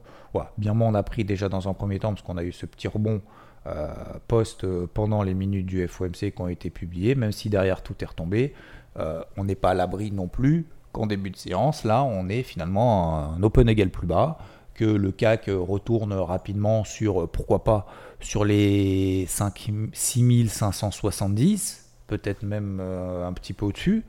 bien 0.58 0.74
moins 0.74 0.90
on 0.90 0.96
a 0.96 1.04
pris 1.04 1.24
déjà 1.24 1.48
dans 1.48 1.70
un 1.70 1.74
premier 1.74 2.00
temps 2.00 2.10
parce 2.10 2.22
qu'on 2.22 2.38
a 2.38 2.44
eu 2.44 2.52
ce 2.52 2.66
petit 2.66 2.90
rebond 2.90 3.22
euh, 3.68 3.94
post 4.28 4.66
pendant 4.88 5.22
les 5.22 5.34
minutes 5.34 5.66
du 5.66 5.86
FOMC 5.88 6.32
qui 6.32 6.42
ont 6.42 6.48
été 6.48 6.70
publiées, 6.70 7.16
même 7.16 7.32
si 7.32 7.50
derrière 7.50 7.84
tout 7.84 7.96
est 8.02 8.06
retombé. 8.06 8.54
Euh, 8.98 9.22
on 9.38 9.44
n'est 9.44 9.56
pas 9.56 9.72
à 9.72 9.74
l'abri 9.74 10.12
non 10.12 10.28
plus 10.28 10.66
qu'en 10.92 11.06
début 11.06 11.30
de 11.30 11.38
séance, 11.38 11.84
là, 11.84 12.04
on 12.04 12.30
est 12.30 12.42
finalement 12.42 13.34
un 13.34 13.44
open 13.44 13.70
égal 13.70 13.90
plus 13.90 14.08
bas, 14.08 14.40
que 14.80 14.86
le 14.86 15.12
CAC 15.12 15.50
retourne 15.50 16.14
rapidement 16.14 16.86
sur, 16.86 17.30
pourquoi 17.30 17.66
pas, 17.66 17.86
sur 18.22 18.46
les 18.46 19.26
6570, 19.28 21.86
peut-être 22.08 22.44
même 22.44 22.80
euh, 22.82 23.28
un 23.28 23.34
petit 23.34 23.52
peu 23.52 23.66
au-dessus. 23.66 24.06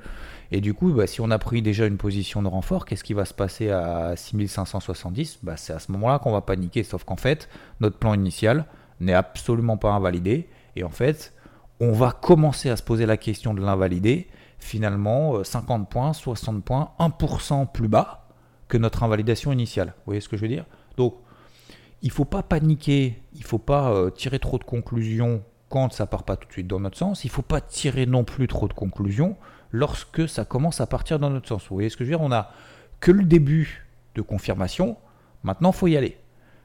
Et 0.52 0.60
du 0.60 0.72
coup, 0.72 0.92
bah, 0.92 1.08
si 1.08 1.20
on 1.20 1.32
a 1.32 1.40
pris 1.40 1.60
déjà 1.60 1.86
une 1.86 1.96
position 1.96 2.40
de 2.40 2.46
renfort, 2.46 2.84
qu'est-ce 2.84 3.02
qui 3.02 3.14
va 3.14 3.24
se 3.24 3.34
passer 3.34 3.70
à 3.70 4.14
6570 4.14 5.40
bah, 5.42 5.56
C'est 5.56 5.72
à 5.72 5.80
ce 5.80 5.90
moment-là 5.90 6.20
qu'on 6.20 6.30
va 6.30 6.40
paniquer, 6.40 6.84
sauf 6.84 7.02
qu'en 7.02 7.16
fait, 7.16 7.48
notre 7.80 7.98
plan 7.98 8.14
initial 8.14 8.66
n'est 9.00 9.14
absolument 9.14 9.76
pas 9.76 9.90
invalidé. 9.90 10.48
Et 10.76 10.84
en 10.84 10.90
fait, 10.90 11.32
on 11.80 11.90
va 11.90 12.12
commencer 12.12 12.70
à 12.70 12.76
se 12.76 12.84
poser 12.84 13.06
la 13.06 13.16
question 13.16 13.54
de 13.54 13.60
l'invalider 13.60 14.28
finalement 14.60 15.42
50 15.42 15.80
euh, 15.80 15.84
points, 15.84 16.12
60 16.12 16.64
points, 16.64 16.92
1% 17.00 17.66
plus 17.72 17.88
bas 17.88 18.19
que 18.70 18.78
notre 18.78 19.02
invalidation 19.02 19.52
initiale. 19.52 19.88
Vous 19.88 20.02
voyez 20.06 20.22
ce 20.22 20.28
que 20.30 20.38
je 20.38 20.42
veux 20.42 20.48
dire? 20.48 20.64
Donc, 20.96 21.16
il 22.00 22.10
faut 22.10 22.24
pas 22.24 22.42
paniquer, 22.42 23.20
il 23.34 23.44
faut 23.44 23.58
pas 23.58 23.90
euh, 23.90 24.08
tirer 24.08 24.38
trop 24.38 24.56
de 24.56 24.64
conclusions 24.64 25.42
quand 25.68 25.92
ça 25.92 26.06
part 26.06 26.22
pas 26.22 26.36
tout 26.36 26.48
de 26.48 26.52
suite 26.52 26.66
dans 26.66 26.80
notre 26.80 26.96
sens. 26.96 27.24
Il 27.24 27.30
faut 27.30 27.42
pas 27.42 27.60
tirer 27.60 28.06
non 28.06 28.24
plus 28.24 28.48
trop 28.48 28.68
de 28.68 28.72
conclusions 28.72 29.36
lorsque 29.70 30.26
ça 30.28 30.46
commence 30.46 30.80
à 30.80 30.86
partir 30.86 31.18
dans 31.18 31.28
notre 31.28 31.48
sens. 31.48 31.66
Vous 31.68 31.76
voyez 31.76 31.90
ce 31.90 31.96
que 31.96 32.04
je 32.04 32.10
veux 32.10 32.16
dire? 32.16 32.24
On 32.24 32.30
n'a 32.30 32.52
que 33.00 33.10
le 33.10 33.24
début 33.24 33.86
de 34.14 34.22
confirmation. 34.22 34.96
Maintenant, 35.42 35.72
faut 35.72 35.88
y 35.88 35.96
aller. 35.96 36.16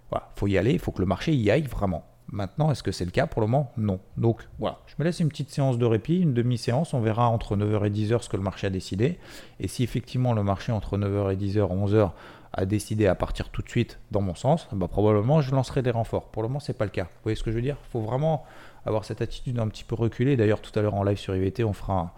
Voilà, 0.10 0.32
faut 0.36 0.48
y 0.48 0.58
aller, 0.58 0.72
il 0.72 0.80
faut 0.80 0.92
que 0.92 1.02
le 1.02 1.08
marché 1.08 1.34
y 1.34 1.52
aille 1.52 1.64
vraiment. 1.64 2.06
Maintenant, 2.32 2.72
est-ce 2.72 2.82
que 2.82 2.92
c'est 2.92 3.06
le 3.06 3.12
cas 3.12 3.28
pour 3.28 3.42
le 3.42 3.48
moment? 3.48 3.72
Non. 3.78 4.00
Donc 4.18 4.48
voilà, 4.60 4.80
je 4.88 4.96
me 4.98 5.04
laisse 5.04 5.20
une 5.20 5.30
petite 5.30 5.52
séance 5.52 5.78
de 5.78 5.86
répit, 5.86 6.20
une 6.20 6.34
demi-séance. 6.34 6.94
On 6.94 7.00
verra 7.00 7.30
entre 7.30 7.56
9h 7.56 7.86
et 7.86 7.90
10h 7.90 8.22
ce 8.24 8.30
que 8.30 8.38
le 8.38 8.44
marché 8.44 8.68
a 8.68 8.70
décidé. 8.70 9.20
Et 9.60 9.68
si 9.68 9.84
effectivement 9.84 10.34
le 10.34 10.44
marché 10.44 10.72
entre 10.72 10.98
9h 10.98 11.32
et 11.34 11.38
10h, 11.38 11.60
11h 11.60 12.12
a 12.54 12.66
décidé 12.66 13.06
à 13.06 13.16
partir 13.16 13.50
tout 13.50 13.62
de 13.62 13.70
suite 13.70 14.00
dans 14.12 14.22
mon 14.22 14.34
sens, 14.34 14.68
bah, 14.72 14.88
probablement 14.88 15.42
je 15.42 15.54
lancerai 15.54 15.82
des 15.82 15.92
renforts. 15.92 16.30
Pour 16.32 16.42
le 16.42 16.48
moment, 16.48 16.60
c'est 16.60 16.78
pas 16.78 16.86
le 16.86 16.92
cas. 16.92 17.04
Vous 17.04 17.24
voyez 17.24 17.36
ce 17.36 17.44
que 17.44 17.52
je 17.52 17.56
veux 17.56 17.62
dire? 17.62 17.78
Il 17.88 17.92
faut 17.92 18.02
vraiment 18.02 18.46
avoir 18.86 19.06
cette 19.06 19.22
attitude 19.22 19.60
un 19.60 19.68
petit 19.68 19.84
peu 19.84 19.96
reculée. 19.96 20.36
D'ailleurs, 20.36 20.62
tout 20.62 20.78
à 20.78 20.82
l'heure 20.82 20.96
en 20.96 21.04
live 21.04 21.18
sur 21.18 21.36
IVT, 21.36 21.64
on 21.64 21.74
fera 21.74 22.14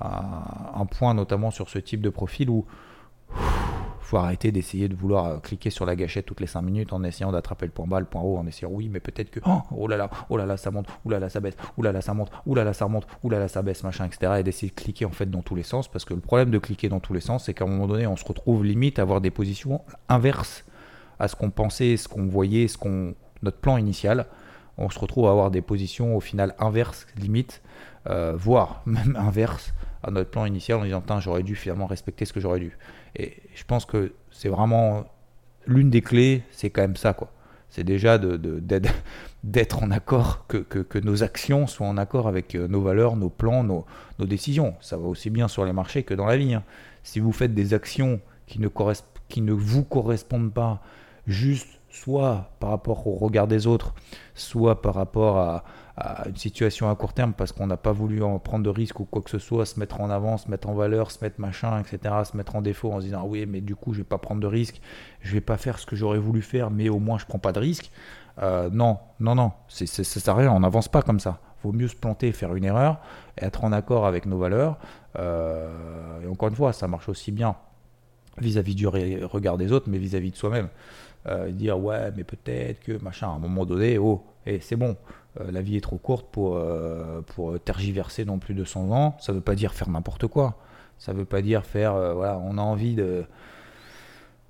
un, 0.00 0.80
un 0.80 0.86
point 0.86 1.14
notamment 1.14 1.50
sur 1.50 1.68
ce 1.68 1.78
type 1.78 2.02
de 2.02 2.10
profil 2.10 2.50
où 2.50 2.66
faut 4.10 4.16
arrêter 4.16 4.50
d'essayer 4.50 4.88
de 4.88 4.96
vouloir 4.96 5.26
euh, 5.26 5.38
cliquer 5.38 5.70
sur 5.70 5.86
la 5.86 5.94
gâchette 5.94 6.26
toutes 6.26 6.40
les 6.40 6.48
5 6.48 6.62
minutes 6.62 6.92
en 6.92 7.04
essayant 7.04 7.30
d'attraper 7.30 7.66
le 7.66 7.72
point 7.72 7.86
bas, 7.86 8.00
le 8.00 8.06
point 8.06 8.20
haut, 8.22 8.36
en 8.36 8.46
essayant 8.46 8.70
oui, 8.72 8.88
mais 8.88 8.98
peut-être 8.98 9.30
que 9.30 9.38
oh, 9.46 9.60
oh, 9.70 9.86
là 9.86 9.96
là, 9.96 10.10
oh 10.28 10.36
là 10.36 10.46
là, 10.46 10.56
ça 10.56 10.72
monte, 10.72 10.88
oh 11.04 11.10
là 11.10 11.20
là, 11.20 11.28
ça 11.28 11.38
baisse, 11.38 11.54
oh 11.76 11.82
là 11.82 11.92
là, 11.92 12.00
ça 12.00 12.12
monte, 12.12 12.30
oh 12.44 12.54
là 12.56 12.64
là, 12.64 12.72
ça 12.72 12.88
monte, 12.88 13.06
oh 13.22 13.30
là 13.30 13.38
là, 13.38 13.46
ça 13.46 13.62
baisse, 13.62 13.84
machin, 13.84 14.06
etc. 14.06 14.34
Et 14.40 14.42
d'essayer 14.42 14.70
de 14.70 14.74
cliquer 14.74 15.04
en 15.04 15.12
fait 15.12 15.30
dans 15.30 15.42
tous 15.42 15.54
les 15.54 15.62
sens 15.62 15.86
parce 15.86 16.04
que 16.04 16.12
le 16.12 16.20
problème 16.20 16.50
de 16.50 16.58
cliquer 16.58 16.88
dans 16.88 16.98
tous 16.98 17.12
les 17.12 17.20
sens, 17.20 17.44
c'est 17.44 17.54
qu'à 17.54 17.64
un 17.64 17.68
moment 17.68 17.86
donné, 17.86 18.06
on 18.08 18.16
se 18.16 18.24
retrouve 18.24 18.64
limite 18.64 18.98
à 18.98 19.02
avoir 19.02 19.20
des 19.20 19.30
positions 19.30 19.80
inverses 20.08 20.64
à 21.20 21.28
ce 21.28 21.36
qu'on 21.36 21.50
pensait, 21.50 21.96
ce 21.96 22.08
qu'on 22.08 22.26
voyait, 22.26 22.66
ce 22.66 22.78
qu'on 22.78 23.14
notre 23.42 23.58
plan 23.58 23.76
initial. 23.76 24.26
On 24.76 24.90
se 24.90 24.98
retrouve 24.98 25.26
à 25.26 25.30
avoir 25.30 25.50
des 25.50 25.62
positions 25.62 26.16
au 26.16 26.20
final 26.20 26.54
inverses, 26.58 27.06
limite, 27.16 27.62
euh, 28.08 28.34
voire 28.36 28.82
même 28.86 29.16
inverses 29.16 29.72
à 30.02 30.10
notre 30.10 30.30
plan 30.30 30.44
initial 30.44 30.78
en 30.78 30.84
disant 30.84 31.02
j'aurais 31.20 31.42
dû 31.42 31.54
finalement 31.54 31.86
respecter 31.86 32.24
ce 32.24 32.32
que 32.32 32.40
j'aurais 32.40 32.60
dû. 32.60 32.76
Et 33.16 33.36
je 33.54 33.64
pense 33.64 33.84
que 33.84 34.14
c'est 34.30 34.48
vraiment 34.48 35.04
l'une 35.66 35.90
des 35.90 36.02
clés, 36.02 36.42
c'est 36.50 36.70
quand 36.70 36.82
même 36.82 36.96
ça 36.96 37.12
quoi. 37.12 37.30
C'est 37.70 37.84
déjà 37.84 38.18
d'être 38.18 38.94
de, 39.44 39.74
en 39.76 39.90
accord, 39.92 40.44
que, 40.48 40.58
que, 40.58 40.98
nos 40.98 41.22
actions 41.22 41.66
soient 41.68 41.86
en 41.86 41.96
accord 41.96 42.26
avec 42.26 42.56
euh, 42.56 42.66
nos 42.66 42.82
valeurs, 42.82 43.16
nos 43.16 43.30
plans, 43.30 43.62
nos, 43.62 43.86
nos 44.18 44.26
décisions. 44.26 44.74
Ça 44.80 44.96
va 44.96 45.06
aussi 45.06 45.30
bien 45.30 45.46
sur 45.46 45.64
les 45.64 45.72
marchés 45.72 46.02
que 46.02 46.12
dans 46.12 46.26
la 46.26 46.36
vie. 46.36 46.54
Hein. 46.54 46.64
Si 47.04 47.20
vous 47.20 47.32
faites 47.32 47.54
des 47.54 47.72
actions 47.72 48.20
qui 48.46 48.60
ne, 48.60 48.68
qui 49.28 49.40
ne 49.40 49.52
vous 49.52 49.84
correspondent 49.84 50.52
pas, 50.52 50.82
juste 51.28 51.79
soit 51.90 52.50
par 52.60 52.70
rapport 52.70 53.06
au 53.06 53.14
regard 53.14 53.46
des 53.46 53.66
autres, 53.66 53.94
soit 54.34 54.80
par 54.80 54.94
rapport 54.94 55.38
à, 55.38 55.64
une 56.26 56.36
situation 56.36 56.88
à 56.88 56.94
court 56.94 57.12
terme 57.12 57.34
parce 57.34 57.52
qu'on 57.52 57.66
n'a 57.66 57.76
pas 57.76 57.92
voulu 57.92 58.22
en 58.22 58.38
prendre 58.38 58.64
de 58.64 58.70
risques 58.70 59.00
ou 59.00 59.04
quoi 59.04 59.20
que 59.20 59.28
ce 59.28 59.38
soit, 59.38 59.66
se 59.66 59.78
mettre 59.78 60.00
en 60.00 60.08
avant, 60.08 60.38
se 60.38 60.50
mettre 60.50 60.70
en 60.70 60.74
valeur, 60.74 61.10
se 61.10 61.22
mettre 61.22 61.38
machin, 61.38 61.78
etc., 61.78 62.14
se 62.24 62.38
mettre 62.38 62.56
en 62.56 62.62
défaut 62.62 62.90
en 62.90 63.00
se 63.00 63.04
disant 63.04 63.26
oui, 63.26 63.44
mais 63.46 63.60
du 63.60 63.76
coup, 63.76 63.92
je 63.92 63.98
vais 63.98 64.04
pas 64.04 64.16
prendre 64.16 64.40
de 64.40 64.46
risques, 64.46 64.80
je 65.20 65.32
vais 65.32 65.42
pas 65.42 65.58
faire 65.58 65.78
ce 65.78 65.84
que 65.84 65.96
j'aurais 65.96 66.18
voulu 66.18 66.40
faire, 66.40 66.70
mais 66.70 66.88
au 66.88 67.00
moins 67.00 67.18
je 67.18 67.26
prends 67.26 67.38
pas 67.38 67.52
de 67.52 67.58
risques. 67.58 67.90
Euh, 68.40 68.70
non, 68.72 68.98
non, 69.18 69.34
non, 69.34 69.52
c'est, 69.68 69.86
ça 69.86 70.04
sert 70.04 70.34
à 70.34 70.38
rien, 70.38 70.52
on 70.52 70.60
n'avance 70.60 70.88
pas 70.88 71.02
comme 71.02 71.20
ça. 71.20 71.38
Vaut 71.62 71.72
mieux 71.72 71.88
se 71.88 71.96
planter, 71.96 72.32
faire 72.32 72.54
une 72.54 72.64
erreur, 72.64 73.00
être 73.36 73.64
en 73.64 73.72
accord 73.72 74.06
avec 74.06 74.24
nos 74.24 74.38
valeurs. 74.38 74.78
Euh, 75.18 76.22
et 76.22 76.26
encore 76.28 76.48
une 76.48 76.54
fois, 76.54 76.72
ça 76.72 76.88
marche 76.88 77.10
aussi 77.10 77.30
bien 77.30 77.56
vis-à-vis 78.38 78.74
du 78.74 78.86
regard 78.86 79.58
des 79.58 79.72
autres, 79.72 79.90
mais 79.90 79.98
vis-à-vis 79.98 80.30
de 80.30 80.36
soi-même. 80.36 80.68
Euh, 81.26 81.50
dire 81.50 81.78
ouais, 81.78 82.10
mais 82.16 82.24
peut-être 82.24 82.80
que 82.80 82.92
machin, 83.02 83.28
à 83.28 83.32
un 83.32 83.38
moment 83.38 83.66
donné, 83.66 83.98
oh, 83.98 84.24
et 84.46 84.54
eh, 84.54 84.60
c'est 84.60 84.76
bon, 84.76 84.96
euh, 85.38 85.50
la 85.52 85.60
vie 85.60 85.76
est 85.76 85.82
trop 85.82 85.98
courte 85.98 86.26
pour, 86.32 86.56
euh, 86.56 87.20
pour 87.34 87.60
tergiverser 87.60 88.24
non 88.24 88.38
plus 88.38 88.54
de 88.54 88.60
200 88.60 88.90
ans. 88.90 89.16
Ça 89.20 89.32
veut 89.32 89.42
pas 89.42 89.54
dire 89.54 89.74
faire 89.74 89.90
n'importe 89.90 90.26
quoi. 90.28 90.56
Ça 90.98 91.12
veut 91.12 91.26
pas 91.26 91.42
dire 91.42 91.64
faire, 91.64 91.92
voilà, 92.14 92.38
on 92.38 92.58
a 92.58 92.62
envie 92.62 92.94
de. 92.94 93.24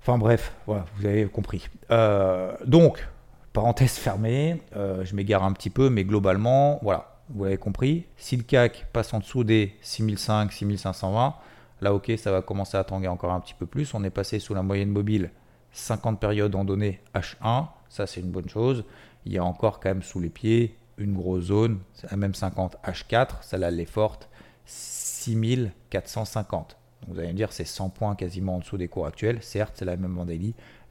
Enfin 0.01 0.17
bref, 0.17 0.53
voilà, 0.65 0.85
vous 0.97 1.05
avez 1.05 1.25
compris. 1.27 1.69
donc, 2.65 3.07
parenthèse 3.53 3.93
fermée, 3.93 4.61
je 4.75 5.15
m'égare 5.15 5.43
un 5.43 5.53
petit 5.53 5.69
peu, 5.69 5.89
mais 5.89 6.03
globalement, 6.03 6.79
voilà, 6.81 7.19
vous 7.29 7.45
l'avez 7.45 7.57
compris. 7.57 8.05
Si 8.17 8.35
le 8.35 8.43
CAC 8.43 8.87
passe 8.91 9.13
en 9.13 9.19
dessous 9.19 9.45
des 9.45 9.75
6005, 9.81 10.51
6520, 10.51 11.35
là 11.79 11.93
ok, 11.93 12.11
ça 12.17 12.31
va 12.31 12.41
commencer 12.41 12.75
à 12.75 12.83
tanguer 12.83 13.07
encore 13.07 13.31
un 13.31 13.39
petit 13.39 13.53
peu 13.53 13.65
plus. 13.65 13.93
On 13.93 14.03
est 14.03 14.09
passé 14.09 14.39
sous 14.39 14.53
la 14.53 14.61
moyenne 14.61 14.89
mobile 14.89 15.31
50 15.71 16.19
périodes 16.19 16.55
en 16.55 16.65
données 16.65 16.99
H1, 17.15 17.67
ça 17.89 18.07
c'est 18.07 18.21
une 18.21 18.31
bonne 18.31 18.49
chose. 18.49 18.83
Il 19.25 19.33
y 19.33 19.37
a 19.37 19.43
encore 19.43 19.79
quand 19.79 19.89
même 19.89 20.03
sous 20.03 20.19
les 20.19 20.29
pieds 20.29 20.77
une 20.97 21.15
grosse 21.15 21.45
zone, 21.45 21.79
la 22.09 22.17
même 22.17 22.35
50 22.35 22.77
H4, 22.85 23.41
celle-là 23.41 23.69
elle 23.69 23.79
est 23.79 23.85
forte, 23.85 24.29
6450. 24.65 26.77
Donc 27.01 27.15
vous 27.15 27.19
allez 27.19 27.29
me 27.29 27.33
dire 27.33 27.51
c'est 27.51 27.65
100 27.65 27.89
points 27.89 28.15
quasiment 28.15 28.57
en 28.57 28.59
dessous 28.59 28.77
des 28.77 28.87
cours 28.87 29.07
actuels, 29.07 29.41
certes 29.41 29.73
c'est 29.75 29.85
la 29.85 29.97
même 29.97 30.19
en 30.19 30.27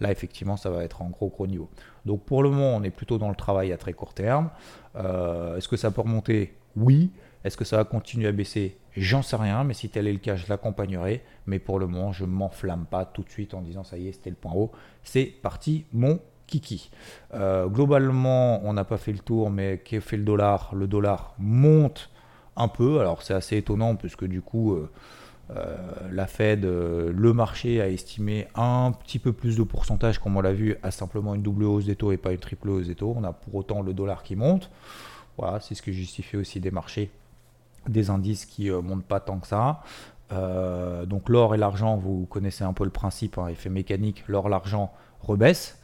là 0.00 0.10
effectivement 0.10 0.56
ça 0.56 0.70
va 0.70 0.82
être 0.82 1.02
en 1.02 1.10
gros 1.10 1.28
gros 1.28 1.46
niveau. 1.46 1.70
Donc 2.04 2.25
pour 2.25 2.42
le 2.42 2.50
moment 2.50 2.76
on 2.76 2.82
est 2.82 2.90
plutôt 2.90 3.18
dans 3.18 3.28
le 3.28 3.37
travail 3.37 3.72
à 3.72 3.76
très 3.76 3.92
court 3.92 4.14
terme. 4.14 4.50
Euh, 4.96 5.56
est-ce 5.56 5.68
que 5.68 5.76
ça 5.76 5.90
peut 5.90 6.00
remonter? 6.00 6.56
Oui. 6.76 7.10
Est-ce 7.44 7.56
que 7.56 7.64
ça 7.64 7.78
va 7.78 7.85
continuer 7.85 8.28
à 8.28 8.32
baisser? 8.32 8.76
J'en 8.97 9.23
sais 9.23 9.37
rien, 9.37 9.64
mais 9.64 9.73
si 9.73 9.88
tel 9.88 10.06
est 10.06 10.12
le 10.12 10.18
cas, 10.18 10.37
je 10.37 10.47
l'accompagnerai. 10.49 11.23
Mais 11.47 11.59
pour 11.59 11.78
le 11.78 11.87
moment, 11.87 12.12
je 12.12 12.25
m'enflamme 12.25 12.85
pas 12.85 13.04
tout 13.04 13.23
de 13.23 13.30
suite 13.30 13.54
en 13.54 13.62
disant 13.62 13.85
ça 13.85 13.97
y 13.97 14.09
est, 14.09 14.12
c'était 14.12 14.30
le 14.30 14.37
point 14.37 14.52
haut. 14.52 14.73
C'est 15.02 15.25
parti, 15.25 15.87
mon 15.92 16.20
kiki. 16.47 16.90
Euh, 17.32 17.66
globalement, 17.68 18.61
on 18.64 18.75
n'a 18.75 18.85
pas 18.85 18.99
fait 18.99 19.12
le 19.12 19.20
tour, 19.20 19.50
mais 19.50 19.78
qu'est 19.78 20.00
fait 20.00 20.16
le 20.18 20.25
dollar? 20.25 20.75
Le 20.75 20.87
dollar 20.87 21.35
monte 21.38 22.11
un 22.56 22.68
peu. 22.68 23.00
Alors 23.00 23.23
c'est 23.23 23.35
assez 23.35 23.56
étonnant 23.56 23.97
puisque 23.97 24.25
du 24.25 24.42
coup, 24.42 24.75
euh, 24.75 24.90
euh, 25.50 25.76
la 26.11 26.26
Fed, 26.26 26.64
le 26.64 27.32
marché 27.32 27.80
a 27.80 27.88
estimé 27.88 28.49
un 28.54 28.92
petit 28.92 29.18
peu 29.18 29.32
plus 29.32 29.56
de 29.56 29.62
pourcentage, 29.62 30.18
comme 30.18 30.37
on 30.37 30.42
l'a 30.42 30.52
vu, 30.52 30.76
à 30.82 30.90
simplement 30.90 31.35
une 31.35 31.42
double 31.42 31.64
hausse 31.64 31.87
des 31.87 31.97
taux 31.97 32.12
et 32.12 32.18
pas 32.18 32.32
une 32.32 32.38
triple 32.38 32.68
hausse 32.68 32.88
des 32.88 32.97
taux. 32.97 33.14
On 33.16 33.25
a 33.25 33.32
pour 33.32 33.54
autant 33.54 33.80
le 33.80 33.94
dollar 33.94 34.23
qui 34.23 34.37
monte. 34.37 34.70
Voilà, 35.38 35.61
c'est 35.61 35.75
ce 35.75 35.80
qui 35.80 35.94
justifie 35.94 36.37
aussi 36.37 36.61
des 36.61 36.70
marchés 36.70 37.11
des 37.88 38.10
indices 38.10 38.46
qui 38.46 38.70
euh, 38.70 38.82
montent 38.82 39.04
pas 39.04 39.20
tant 39.20 39.38
que 39.38 39.46
ça. 39.46 39.82
Euh, 40.32 41.06
donc 41.06 41.28
l'or 41.28 41.54
et 41.54 41.58
l'argent, 41.58 41.96
vous 41.96 42.26
connaissez 42.26 42.64
un 42.64 42.72
peu 42.72 42.84
le 42.84 42.90
principe, 42.90 43.38
hein, 43.38 43.49
effet 43.49 43.70
mécanique, 43.70 44.25
l'or, 44.28 44.49
l'argent 44.49 44.92
rebaisse. 45.20 45.78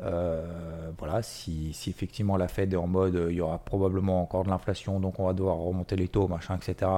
Euh, 0.00 0.90
voilà, 0.98 1.22
si, 1.22 1.70
effectivement 1.86 2.36
la 2.36 2.48
Fed 2.48 2.72
est 2.72 2.76
en 2.76 2.88
mode 2.88 3.26
il 3.30 3.36
y 3.36 3.40
aura 3.40 3.58
probablement 3.58 4.20
encore 4.20 4.44
de 4.44 4.48
l'inflation, 4.48 4.98
donc 4.98 5.20
on 5.20 5.26
va 5.26 5.32
devoir 5.32 5.58
remonter 5.58 5.94
les 5.94 6.08
taux, 6.08 6.26
machin, 6.26 6.56
etc. 6.56 6.90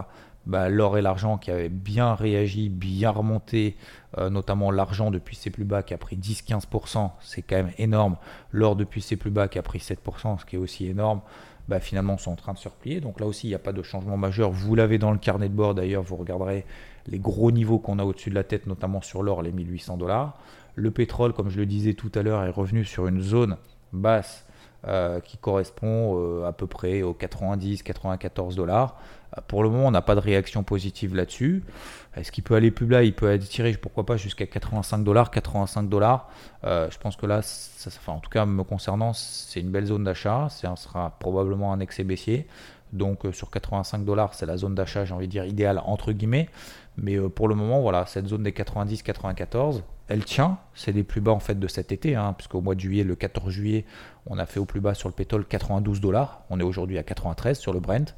Bah, 0.46 0.68
l'or 0.68 0.96
et 0.96 1.02
l'argent 1.02 1.36
qui 1.36 1.50
avaient 1.50 1.68
bien 1.68 2.14
réagi, 2.14 2.68
bien 2.68 3.10
remonté, 3.10 3.76
notamment 4.30 4.70
l'argent 4.70 5.10
depuis 5.10 5.36
ses 5.36 5.50
plus 5.50 5.64
bas 5.64 5.82
qui 5.82 5.92
a 5.94 5.98
pris 5.98 6.16
10-15%, 6.16 7.10
c'est 7.20 7.42
quand 7.42 7.56
même 7.56 7.72
énorme. 7.78 8.16
L'or 8.52 8.76
depuis 8.76 9.02
ses 9.02 9.16
plus 9.16 9.30
bas 9.30 9.48
qui 9.48 9.58
a 9.58 9.62
pris 9.62 9.80
7%, 9.80 10.38
ce 10.38 10.44
qui 10.44 10.56
est 10.56 10.58
aussi 10.58 10.86
énorme 10.86 11.20
bah, 11.68 11.80
finalement 11.80 12.18
sont 12.18 12.33
en 12.33 12.37
train 12.37 12.52
de 12.52 12.59
se 12.59 12.68
replier. 12.68 13.00
Donc 13.00 13.21
là 13.21 13.26
aussi, 13.26 13.47
il 13.47 13.50
n'y 13.50 13.56
a 13.56 13.61
pas 13.61 13.73
de 13.73 13.83
changement 13.83 14.16
majeur. 14.16 14.50
Vous 14.50 14.75
l'avez 14.75 14.99
dans 14.99 15.12
le 15.12 15.18
carnet 15.18 15.49
de 15.49 15.54
bord 15.54 15.75
d'ailleurs, 15.75 16.02
vous 16.02 16.16
regarderez 16.16 16.64
les 17.06 17.18
gros 17.18 17.50
niveaux 17.50 17.78
qu'on 17.78 17.99
a 17.99 18.04
au-dessus 18.04 18.30
de 18.30 18.35
la 18.35 18.44
tête, 18.44 18.66
notamment 18.66 19.02
sur 19.02 19.23
l'or, 19.23 19.42
les 19.42 19.52
1800 19.52 19.97
dollars. 19.97 20.38
Le 20.75 20.90
pétrole, 20.90 21.33
comme 21.33 21.50
je 21.50 21.59
le 21.59 21.66
disais 21.66 21.94
tout 21.94 22.11
à 22.14 22.23
l'heure, 22.23 22.42
est 22.44 22.50
revenu 22.50 22.85
sur 22.85 23.06
une 23.06 23.21
zone 23.21 23.56
basse 23.92 24.43
euh, 24.86 25.20
qui 25.20 25.38
correspond 25.38 26.18
euh, 26.18 26.46
à 26.46 26.52
peu 26.52 26.66
près 26.66 27.00
aux 27.02 27.14
90-94 27.14 28.54
dollars. 28.54 28.96
Euh, 29.36 29.40
pour 29.48 29.62
le 29.62 29.70
moment, 29.70 29.86
on 29.86 29.90
n'a 29.90 30.02
pas 30.02 30.14
de 30.14 30.20
réaction 30.20 30.62
positive 30.62 31.14
là-dessus. 31.14 31.64
Est-ce 32.16 32.30
qu'il 32.30 32.44
peut 32.44 32.54
aller 32.54 32.70
plus 32.70 32.84
bas? 32.84 33.02
Il 33.02 33.14
peut 33.14 33.38
tiré, 33.38 33.72
pourquoi 33.72 34.04
pas, 34.04 34.16
jusqu'à 34.16 34.46
85 34.46 34.98
dollars. 34.98 35.30
85 35.30 35.88
dollars, 35.88 36.28
je 36.62 36.98
pense 36.98 37.16
que 37.16 37.24
là, 37.24 37.40
ça, 37.42 37.90
en 38.08 38.18
tout 38.18 38.30
cas, 38.30 38.44
me 38.44 38.62
concernant, 38.62 39.14
c'est 39.14 39.60
une 39.60 39.70
belle 39.70 39.86
zone 39.86 40.04
d'achat. 40.04 40.48
Ce 40.50 40.66
sera 40.76 41.16
probablement 41.18 41.72
un 41.72 41.80
excès 41.80 42.04
baissier. 42.04 42.46
Donc 42.92 43.22
sur 43.32 43.50
85 43.50 44.04
dollars, 44.04 44.34
c'est 44.34 44.46
la 44.46 44.56
zone 44.56 44.76
d'achat, 44.76 45.04
j'ai 45.04 45.14
envie 45.14 45.26
de 45.26 45.32
dire, 45.32 45.44
idéale 45.44 45.80
entre 45.84 46.12
guillemets. 46.12 46.48
Mais 46.96 47.18
pour 47.18 47.48
le 47.48 47.54
moment, 47.54 47.80
voilà, 47.80 48.06
cette 48.06 48.28
zone 48.28 48.44
des 48.44 48.52
90-94, 48.52 49.82
elle 50.08 50.24
tient. 50.24 50.58
C'est 50.74 50.92
les 50.92 51.02
plus 51.02 51.20
bas 51.20 51.32
en 51.32 51.40
fait 51.40 51.58
de 51.58 51.66
cet 51.66 51.90
été, 51.92 52.14
hein, 52.14 52.34
puisqu'au 52.36 52.60
mois 52.60 52.74
de 52.74 52.80
juillet, 52.80 53.04
le 53.04 53.16
14 53.16 53.50
juillet, 53.50 53.84
on 54.26 54.38
a 54.38 54.46
fait 54.46 54.60
au 54.60 54.64
plus 54.64 54.80
bas 54.80 54.94
sur 54.94 55.08
le 55.08 55.14
pétrole 55.14 55.46
92 55.46 56.00
dollars. 56.00 56.42
On 56.50 56.60
est 56.60 56.62
aujourd'hui 56.62 56.98
à 56.98 57.02
93 57.02 57.58
sur 57.58 57.72
le 57.72 57.80
Brent. 57.80 58.14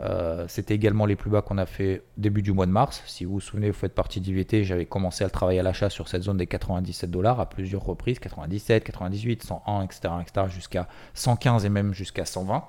Euh, 0.00 0.46
c'était 0.48 0.74
également 0.74 1.04
les 1.04 1.16
plus 1.16 1.30
bas 1.30 1.42
qu'on 1.42 1.58
a 1.58 1.66
fait 1.66 2.04
début 2.16 2.42
du 2.42 2.52
mois 2.52 2.66
de 2.66 2.70
mars. 2.70 3.02
Si 3.06 3.24
vous 3.24 3.34
vous 3.34 3.40
souvenez, 3.40 3.68
vous 3.68 3.76
faites 3.76 3.94
partie 3.94 4.20
d'IVT, 4.20 4.64
j'avais 4.64 4.86
commencé 4.86 5.24
à 5.24 5.26
le 5.26 5.30
travailler 5.30 5.60
à 5.60 5.62
l'achat 5.62 5.90
sur 5.90 6.08
cette 6.08 6.22
zone 6.22 6.38
des 6.38 6.46
97 6.46 7.10
dollars 7.10 7.38
à 7.38 7.48
plusieurs 7.48 7.84
reprises, 7.84 8.18
97, 8.18 8.84
98, 8.84 9.42
101, 9.42 9.82
etc., 9.82 10.00
etc., 10.22 10.46
jusqu'à 10.48 10.88
115 11.14 11.64
et 11.64 11.68
même 11.68 11.92
jusqu'à 11.92 12.24
120. 12.24 12.64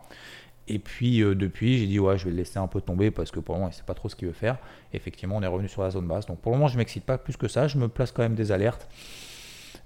Et 0.68 0.80
puis 0.80 1.22
euh, 1.22 1.36
depuis, 1.36 1.78
j'ai 1.78 1.88
dit 1.88 2.00
ouais, 2.00 2.18
je 2.18 2.26
vais 2.26 2.32
le 2.32 2.38
laisser 2.38 2.60
un 2.60 2.68
peu 2.68 2.82
tomber 2.82 3.12
parce 3.12 3.32
que 3.32 3.40
pour 3.40 3.56
le 3.56 3.60
moment, 3.60 3.70
il 3.70 3.74
ne 3.74 3.78
sait 3.78 3.84
pas 3.84 3.94
trop 3.94 4.10
ce 4.10 4.16
qu'il 4.16 4.28
veut 4.28 4.34
faire. 4.34 4.58
effectivement, 4.94 5.38
on 5.38 5.42
est 5.42 5.48
revenu 5.48 5.68
sur 5.68 5.82
la 5.82 5.92
zone 5.92 6.08
basse. 6.08 6.26
Donc 6.26 6.40
pour 6.40 6.52
le 6.52 6.58
moment, 6.58 6.68
je 6.68 6.74
ne 6.74 6.80
m'excite 6.80 7.06
pas 7.06 7.18
plus 7.18 7.38
que 7.38 7.48
ça. 7.48 7.68
Je 7.68 7.78
me 7.78 7.88
place 7.88 8.12
quand 8.12 8.24
même 8.24 8.36
des 8.36 8.52
alertes. 8.52 8.88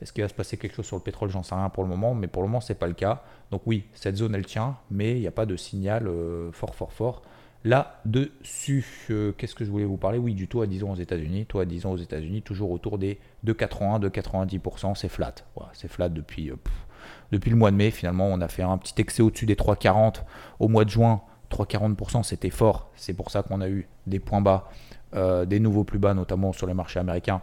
Est-ce 0.02 0.12
qu'il 0.12 0.24
va 0.24 0.28
se 0.28 0.34
passer 0.34 0.58
quelque 0.58 0.76
chose 0.76 0.86
sur 0.86 0.98
le 0.98 1.04
pétrole? 1.04 1.30
J'en 1.30 1.44
sais 1.44 1.54
rien 1.54 1.70
pour 1.70 1.84
le 1.84 1.90
moment, 1.90 2.16
mais 2.16 2.28
pour 2.28 2.42
le 2.42 2.48
moment, 2.48 2.62
ce 2.62 2.74
n'est 2.74 2.80
pas 2.80 2.88
le 2.88 2.94
cas. 2.94 3.24
Donc 3.52 3.62
oui, 3.68 3.86
cette 3.94 4.16
zone, 4.16 4.34
elle 4.34 4.46
tient, 4.46 4.78
mais 4.90 5.12
il 5.12 5.22
n'y 5.22 5.28
a 5.28 5.32
pas 5.32 5.46
de 5.46 5.56
signal 5.56 6.08
euh, 6.08 6.52
fort, 6.52 6.74
fort, 6.74 6.92
fort. 6.92 7.22
Là-dessus, 7.64 8.84
euh, 9.12 9.34
qu'est-ce 9.34 9.54
que 9.54 9.64
je 9.64 9.70
voulais 9.70 9.86
vous 9.86 9.98
parler? 9.98 10.18
Oui, 10.18 10.34
du 10.34 10.48
taux 10.48 10.64
à 10.64 10.68
10 10.68 10.84
ans 10.84 10.92
aux 10.94 10.96
États-Unis. 10.96 11.46
Taux 11.46 11.60
à 11.60 11.66
10 11.66 11.86
ans 11.86 11.92
aux 11.92 11.98
États-Unis, 11.98 12.42
toujours 12.42 12.72
autour 12.72 12.98
des 12.98 13.20
2,81, 13.46 14.02
2,90%. 14.02 14.96
C'est 14.96 15.10
flat. 15.10 15.36
c'est 15.74 15.88
flat 15.88 16.10
depuis 16.10 16.52
depuis 17.32 17.50
le 17.50 17.56
mois 17.56 17.72
de 17.72 17.76
mai. 17.76 17.92
Finalement, 17.92 18.28
on 18.28 18.42
a 18.42 18.48
fait 18.48 18.64
un 18.64 18.78
petit 18.78 18.94
excès 18.98 19.22
au-dessus 19.22 19.46
des 19.46 19.56
3,40 19.56 20.24
au 20.60 20.68
mois 20.68 20.86
de 20.86 20.90
juin. 20.90 21.22
3,40%, 21.52 22.24
c'était 22.24 22.50
fort. 22.50 22.90
C'est 22.96 23.14
pour 23.14 23.30
ça 23.30 23.44
qu'on 23.44 23.62
a 23.62 23.68
eu 23.68 23.88
des 24.08 24.20
points 24.20 24.42
bas, 24.42 24.70
euh, 25.14 25.46
des 25.46 25.60
nouveaux 25.60 25.84
plus 25.84 26.00
bas, 26.00 26.14
notamment 26.14 26.54
sur 26.54 26.68
les 26.68 26.74
marchés 26.74 27.00
américains, 27.00 27.42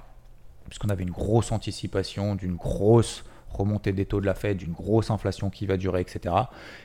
puisqu'on 0.67 0.89
avait 0.89 1.03
une 1.03 1.11
grosse 1.11 1.53
anticipation 1.53 2.35
d'une 2.35 2.57
grosse 2.57 3.25
remontée 3.51 3.93
des 3.93 4.05
taux 4.05 4.21
de 4.21 4.27
la 4.27 4.35
Fed, 4.35 4.59
d'une 4.59 4.73
grosse 4.73 5.11
inflation 5.11 5.51
qui 5.51 5.67
va 5.67 5.77
durer, 5.77 6.01
etc. 6.01 6.35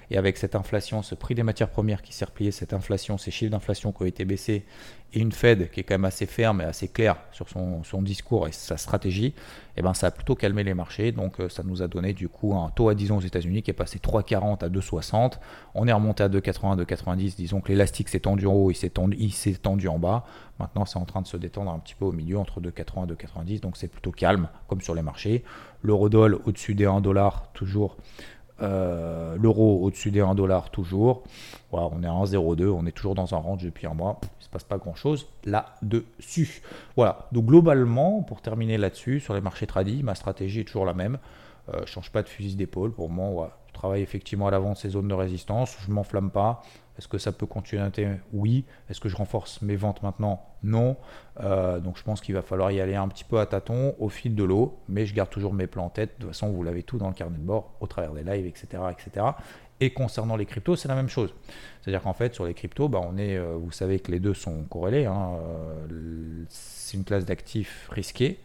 Et 0.09 0.17
avec 0.17 0.37
cette 0.37 0.55
inflation, 0.55 1.01
ce 1.01 1.15
prix 1.15 1.35
des 1.35 1.43
matières 1.43 1.69
premières 1.69 2.01
qui 2.01 2.13
s'est 2.13 2.25
replié, 2.25 2.51
cette 2.51 2.73
inflation, 2.73 3.17
ces 3.17 3.31
chiffres 3.31 3.51
d'inflation 3.51 3.91
qui 3.91 4.03
ont 4.03 4.05
été 4.05 4.25
baissés, 4.25 4.65
et 5.13 5.19
une 5.19 5.31
Fed 5.31 5.69
qui 5.71 5.81
est 5.81 5.83
quand 5.83 5.95
même 5.95 6.05
assez 6.05 6.25
ferme 6.25 6.61
et 6.61 6.65
assez 6.65 6.87
claire 6.87 7.17
sur 7.31 7.49
son, 7.49 7.83
son 7.83 8.01
discours 8.01 8.47
et 8.47 8.51
sa 8.51 8.77
stratégie, 8.77 9.33
eh 9.75 9.81
ben 9.81 9.93
ça 9.93 10.07
a 10.07 10.11
plutôt 10.11 10.35
calmé 10.35 10.63
les 10.63 10.73
marchés. 10.73 11.11
Donc 11.11 11.39
euh, 11.39 11.49
ça 11.49 11.63
nous 11.63 11.81
a 11.81 11.87
donné 11.87 12.13
du 12.13 12.29
coup 12.29 12.55
un 12.55 12.69
taux 12.69 12.89
à 12.89 12.95
10 12.95 13.11
ans 13.11 13.17
aux 13.17 13.21
États-Unis 13.21 13.63
qui 13.63 13.71
est 13.71 13.75
passé 13.75 13.99
3,40 13.99 14.63
à 14.63 14.69
2,60. 14.69 15.39
On 15.73 15.87
est 15.87 15.93
remonté 15.93 16.23
à 16.23 16.29
2,80, 16.29 16.83
2,90. 16.83 17.35
Disons 17.35 17.61
que 17.61 17.69
l'élastique 17.69 18.09
s'est 18.09 18.19
tendu 18.19 18.45
en 18.45 18.53
haut, 18.53 18.71
il 18.71 18.75
s'est 18.75 18.89
tendu, 18.89 19.17
tendu, 19.61 19.87
en 19.87 19.99
bas. 19.99 20.25
Maintenant, 20.59 20.85
c'est 20.85 20.99
en 20.99 21.05
train 21.05 21.21
de 21.21 21.27
se 21.27 21.37
détendre 21.37 21.71
un 21.71 21.79
petit 21.79 21.95
peu 21.95 22.05
au 22.05 22.11
milieu 22.11 22.37
entre 22.37 22.61
2,80 22.61 23.09
et 23.09 23.13
2,90. 23.13 23.61
Donc 23.61 23.77
c'est 23.77 23.87
plutôt 23.87 24.11
calme, 24.11 24.49
comme 24.67 24.81
sur 24.81 24.95
les 24.95 25.01
marchés. 25.01 25.43
L'eurodoll 25.81 26.39
au-dessus 26.45 26.75
des 26.75 26.85
1 26.85 27.01
dollar, 27.01 27.51
toujours. 27.53 27.97
Euh, 28.61 29.35
l'euro 29.39 29.83
au-dessus 29.83 30.11
des 30.11 30.21
1 30.21 30.35
dollar, 30.35 30.69
toujours. 30.69 31.23
On 31.71 32.03
est 32.03 32.07
à 32.07 32.11
1,02. 32.11 32.67
On 32.67 32.85
est 32.85 32.91
toujours 32.91 33.15
dans 33.15 33.33
un 33.33 33.37
range 33.37 33.63
depuis 33.63 33.87
un 33.87 33.93
mois. 33.93 34.19
Il 34.21 34.39
ne 34.39 34.43
se 34.43 34.49
passe 34.49 34.63
pas 34.63 34.77
grand-chose 34.77 35.27
là-dessus. 35.45 36.61
Voilà. 36.95 37.27
Donc 37.31 37.45
globalement, 37.45 38.21
pour 38.21 38.41
terminer 38.41 38.77
là-dessus, 38.77 39.19
sur 39.19 39.33
les 39.33 39.41
marchés 39.41 39.67
tradis, 39.67 40.03
ma 40.03 40.15
stratégie 40.15 40.61
est 40.61 40.65
toujours 40.65 40.85
la 40.85 40.93
même. 40.93 41.17
Euh, 41.73 41.81
je 41.85 41.91
change 41.91 42.11
pas 42.11 42.21
de 42.21 42.29
fusil 42.29 42.55
d'épaule. 42.55 42.91
Pour 42.91 43.09
moi, 43.09 43.29
voilà. 43.31 43.57
je 43.67 43.73
travaille 43.73 44.01
effectivement 44.01 44.47
à 44.47 44.51
l'avant 44.51 44.75
ces 44.75 44.89
zones 44.89 45.07
de 45.07 45.13
résistance. 45.13 45.75
Je 45.85 45.91
m'enflamme 45.91 46.29
pas. 46.29 46.61
Est-ce 46.97 47.07
que 47.07 47.17
ça 47.17 47.31
peut 47.31 47.45
continuer 47.45 47.81
à 47.81 47.89
Oui. 48.33 48.65
Est-ce 48.89 48.99
que 48.99 49.09
je 49.09 49.15
renforce 49.15 49.61
mes 49.61 49.75
ventes 49.75 50.03
maintenant? 50.03 50.45
Non. 50.61 50.95
Euh, 51.39 51.79
donc 51.79 51.97
je 51.97 52.03
pense 52.03 52.21
qu'il 52.21 52.35
va 52.35 52.41
falloir 52.41 52.71
y 52.71 52.79
aller 52.79 52.95
un 52.95 53.07
petit 53.07 53.23
peu 53.23 53.39
à 53.39 53.45
tâtons, 53.45 53.95
au 53.99 54.09
fil 54.09 54.35
de 54.35 54.43
l'eau, 54.43 54.79
mais 54.87 55.05
je 55.05 55.13
garde 55.15 55.29
toujours 55.29 55.53
mes 55.53 55.67
plans 55.67 55.85
en 55.85 55.89
tête. 55.89 56.11
De 56.17 56.25
toute 56.25 56.33
façon, 56.33 56.51
vous 56.51 56.63
l'avez 56.63 56.83
tout 56.83 56.97
dans 56.97 57.07
le 57.07 57.13
carnet 57.13 57.37
de 57.37 57.43
bord, 57.43 57.75
au 57.79 57.87
travers 57.87 58.13
des 58.13 58.23
lives, 58.23 58.45
etc. 58.45 58.83
etc. 58.91 59.25
Et 59.79 59.91
concernant 59.91 60.35
les 60.35 60.45
cryptos, 60.45 60.75
c'est 60.75 60.87
la 60.87 60.95
même 60.95 61.09
chose. 61.09 61.33
C'est-à-dire 61.81 62.03
qu'en 62.03 62.13
fait, 62.13 62.33
sur 62.35 62.45
les 62.45 62.53
cryptos, 62.53 62.87
bah, 62.87 63.01
on 63.03 63.17
est, 63.17 63.35
euh, 63.35 63.55
vous 63.59 63.71
savez 63.71 63.99
que 63.99 64.11
les 64.11 64.19
deux 64.19 64.35
sont 64.35 64.63
corrélés. 64.65 65.05
Hein. 65.05 65.31
Euh, 65.91 66.45
c'est 66.47 66.95
une 66.95 67.03
classe 67.03 67.25
d'actifs 67.25 67.87
risqués. 67.91 68.39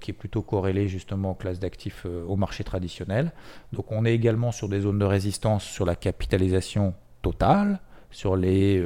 qui 0.00 0.10
est 0.10 0.14
plutôt 0.14 0.42
corrélée 0.42 0.88
justement 0.88 1.30
aux 1.30 1.34
classes 1.34 1.60
d'actifs 1.60 2.04
au 2.04 2.34
marché 2.34 2.64
traditionnel. 2.64 3.30
Donc 3.72 3.92
on 3.92 4.04
est 4.04 4.12
également 4.12 4.50
sur 4.50 4.68
des 4.68 4.80
zones 4.80 4.98
de 4.98 5.04
résistance 5.04 5.62
sur 5.62 5.84
la 5.86 5.94
capitalisation 5.94 6.94
total 7.22 7.80
sur 8.10 8.36
les 8.36 8.84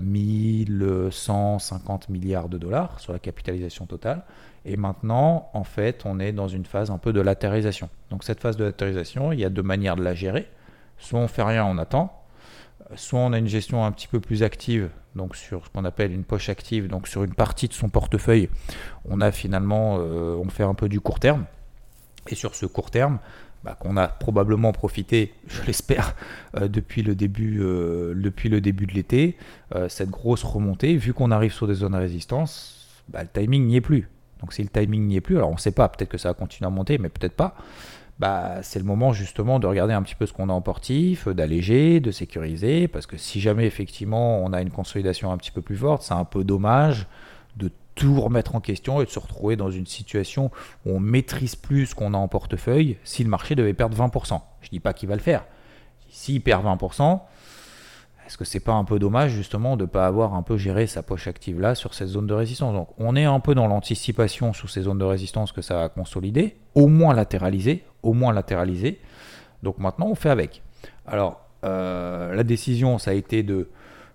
1150 0.00 2.06
euh, 2.08 2.12
milliards 2.12 2.48
de 2.48 2.58
dollars 2.58 3.00
sur 3.00 3.12
la 3.12 3.18
capitalisation 3.18 3.86
totale. 3.86 4.24
Et 4.64 4.76
maintenant, 4.76 5.50
en 5.54 5.64
fait, 5.64 6.02
on 6.04 6.20
est 6.20 6.32
dans 6.32 6.48
une 6.48 6.64
phase 6.64 6.90
un 6.90 6.98
peu 6.98 7.12
de 7.12 7.20
latérisation. 7.20 7.88
Donc 8.10 8.24
cette 8.24 8.40
phase 8.40 8.56
de 8.56 8.64
latérisation, 8.64 9.32
il 9.32 9.40
y 9.40 9.44
a 9.44 9.50
deux 9.50 9.62
manières 9.62 9.96
de 9.96 10.02
la 10.02 10.14
gérer. 10.14 10.48
Soit 10.98 11.18
on 11.18 11.28
fait 11.28 11.42
rien, 11.42 11.64
on 11.64 11.78
attend. 11.78 12.18
Soit 12.94 13.20
on 13.20 13.32
a 13.32 13.38
une 13.38 13.48
gestion 13.48 13.84
un 13.84 13.90
petit 13.90 14.06
peu 14.06 14.20
plus 14.20 14.42
active, 14.42 14.90
donc 15.16 15.34
sur 15.34 15.64
ce 15.64 15.70
qu'on 15.70 15.84
appelle 15.84 16.12
une 16.12 16.24
poche 16.24 16.48
active, 16.48 16.88
donc 16.88 17.08
sur 17.08 17.24
une 17.24 17.34
partie 17.34 17.68
de 17.68 17.72
son 17.72 17.88
portefeuille, 17.88 18.50
on 19.08 19.20
a 19.20 19.32
finalement, 19.32 19.96
euh, 19.98 20.36
on 20.36 20.48
fait 20.50 20.62
un 20.62 20.74
peu 20.74 20.88
du 20.88 21.00
court 21.00 21.18
terme. 21.18 21.46
Et 22.28 22.34
sur 22.34 22.54
ce 22.54 22.66
court 22.66 22.90
terme, 22.90 23.18
bah, 23.64 23.76
qu'on 23.78 23.96
a 23.96 24.08
probablement 24.08 24.72
profité, 24.72 25.34
je 25.46 25.62
l'espère, 25.66 26.16
euh, 26.56 26.68
depuis, 26.68 27.02
le 27.02 27.14
début, 27.14 27.60
euh, 27.60 28.14
depuis 28.16 28.48
le 28.48 28.60
début 28.60 28.86
de 28.86 28.92
l'été, 28.92 29.36
euh, 29.74 29.88
cette 29.88 30.10
grosse 30.10 30.42
remontée, 30.42 30.96
vu 30.96 31.12
qu'on 31.12 31.30
arrive 31.30 31.52
sur 31.52 31.66
des 31.66 31.74
zones 31.74 31.92
de 31.92 31.98
résistance, 31.98 32.88
bah, 33.08 33.22
le 33.22 33.28
timing 33.28 33.66
n'y 33.66 33.76
est 33.76 33.80
plus. 33.80 34.08
Donc 34.40 34.52
si 34.52 34.62
le 34.62 34.68
timing 34.68 35.06
n'y 35.06 35.16
est 35.16 35.20
plus, 35.20 35.36
alors 35.36 35.50
on 35.50 35.54
ne 35.54 35.58
sait 35.58 35.70
pas, 35.70 35.88
peut-être 35.88 36.08
que 36.08 36.18
ça 36.18 36.30
va 36.30 36.34
continuer 36.34 36.66
à 36.66 36.70
monter, 36.70 36.98
mais 36.98 37.08
peut-être 37.08 37.34
pas. 37.36 37.54
bah, 38.18 38.62
c'est 38.62 38.78
le 38.78 38.84
moment 38.84 39.12
justement 39.12 39.58
de 39.60 39.66
regarder 39.66 39.94
un 39.94 40.02
petit 40.02 40.14
peu 40.14 40.26
ce 40.26 40.32
qu'on 40.32 40.48
a 40.48 40.52
en 40.52 40.60
portif, 40.60 41.28
d'alléger, 41.28 42.00
de 42.00 42.10
sécuriser, 42.10 42.88
parce 42.88 43.06
que 43.06 43.16
si 43.16 43.40
jamais 43.40 43.66
effectivement 43.66 44.42
on 44.42 44.52
a 44.52 44.60
une 44.60 44.70
consolidation 44.70 45.32
un 45.32 45.38
petit 45.38 45.50
peu 45.52 45.62
plus 45.62 45.76
forte, 45.76 46.02
c'est 46.02 46.14
un 46.14 46.24
peu 46.24 46.44
dommage 46.44 47.06
de 47.56 47.70
tout 47.94 48.20
remettre 48.20 48.54
en 48.54 48.60
question 48.60 49.00
et 49.00 49.04
de 49.04 49.10
se 49.10 49.18
retrouver 49.18 49.56
dans 49.56 49.70
une 49.70 49.86
situation 49.86 50.50
où 50.86 50.90
on 50.90 51.00
maîtrise 51.00 51.56
plus 51.56 51.86
ce 51.86 51.94
qu'on 51.94 52.14
a 52.14 52.16
en 52.16 52.28
portefeuille 52.28 52.96
si 53.04 53.22
le 53.22 53.30
marché 53.30 53.54
devait 53.54 53.74
perdre 53.74 53.96
20%. 53.96 54.40
Je 54.60 54.68
ne 54.68 54.70
dis 54.70 54.80
pas 54.80 54.92
qu'il 54.92 55.08
va 55.08 55.14
le 55.14 55.20
faire. 55.20 55.44
S'il 56.08 56.42
perd 56.42 56.64
20%, 56.64 57.20
est-ce 58.26 58.38
que 58.38 58.44
c'est 58.44 58.60
pas 58.60 58.72
un 58.72 58.84
peu 58.84 58.98
dommage 58.98 59.32
justement 59.32 59.76
de 59.76 59.82
ne 59.82 59.88
pas 59.88 60.06
avoir 60.06 60.34
un 60.34 60.42
peu 60.42 60.56
géré 60.56 60.86
sa 60.86 61.02
poche 61.02 61.26
active 61.26 61.60
là 61.60 61.74
sur 61.74 61.92
cette 61.94 62.08
zone 62.08 62.26
de 62.26 62.34
résistance? 62.34 62.72
Donc 62.72 62.88
on 62.98 63.16
est 63.16 63.24
un 63.24 63.40
peu 63.40 63.54
dans 63.54 63.66
l'anticipation 63.66 64.52
sous 64.52 64.68
ces 64.68 64.82
zones 64.82 64.98
de 64.98 65.04
résistance 65.04 65.52
que 65.52 65.62
ça 65.62 65.74
va 65.74 65.88
consolider, 65.88 66.56
au 66.74 66.86
moins 66.86 67.14
latéraliser, 67.14 67.84
au 68.02 68.12
moins 68.12 68.32
latéraliser. 68.32 69.00
Donc 69.62 69.78
maintenant 69.78 70.06
on 70.06 70.14
fait 70.14 70.30
avec. 70.30 70.62
Alors 71.06 71.40
euh, 71.64 72.34
la 72.34 72.44
décision 72.44 72.98
ça 72.98 73.10
a 73.10 73.14
été 73.14 73.42
de 73.42 73.68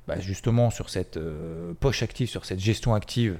bah, 0.08 0.20
justement 0.20 0.70
sur 0.70 0.90
cette 0.90 1.18
euh, 1.18 1.74
poche 1.80 2.02
active, 2.02 2.30
sur 2.30 2.46
cette 2.46 2.60
gestion 2.60 2.96
active, 2.96 3.38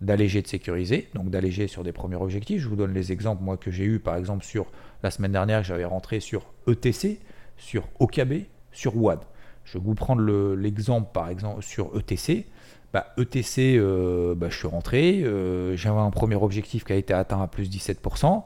d'alléger, 0.00 0.42
de 0.42 0.46
sécuriser, 0.46 1.08
donc 1.14 1.30
d'alléger 1.30 1.68
sur 1.68 1.82
des 1.82 1.92
premiers 1.92 2.16
objectifs. 2.16 2.60
Je 2.60 2.68
vous 2.68 2.76
donne 2.76 2.92
les 2.92 3.12
exemples 3.12 3.42
moi 3.42 3.56
que 3.56 3.70
j'ai 3.70 3.84
eu 3.84 3.98
par 3.98 4.16
exemple 4.16 4.44
sur 4.44 4.66
la 5.02 5.10
semaine 5.10 5.32
dernière, 5.32 5.62
j'avais 5.62 5.84
rentré 5.84 6.20
sur 6.20 6.42
ETC, 6.68 7.20
sur 7.56 7.88
OKB, 7.98 8.44
sur 8.72 8.96
WAD. 8.96 9.20
Je 9.64 9.78
vais 9.78 9.84
vous 9.84 9.94
prendre 9.94 10.22
l'exemple 10.54 11.10
par 11.12 11.28
exemple 11.28 11.62
sur 11.62 11.90
ETC. 11.96 12.46
Bah, 12.92 13.12
ETC, 13.18 13.76
euh, 13.76 14.34
bah, 14.34 14.48
je 14.48 14.56
suis 14.56 14.68
rentré, 14.68 15.22
euh, 15.22 15.76
j'avais 15.76 15.98
un 15.98 16.10
premier 16.10 16.36
objectif 16.36 16.84
qui 16.84 16.92
a 16.92 16.96
été 16.96 17.12
atteint 17.12 17.42
à 17.42 17.46
plus 17.46 17.68
17%. 17.68 18.44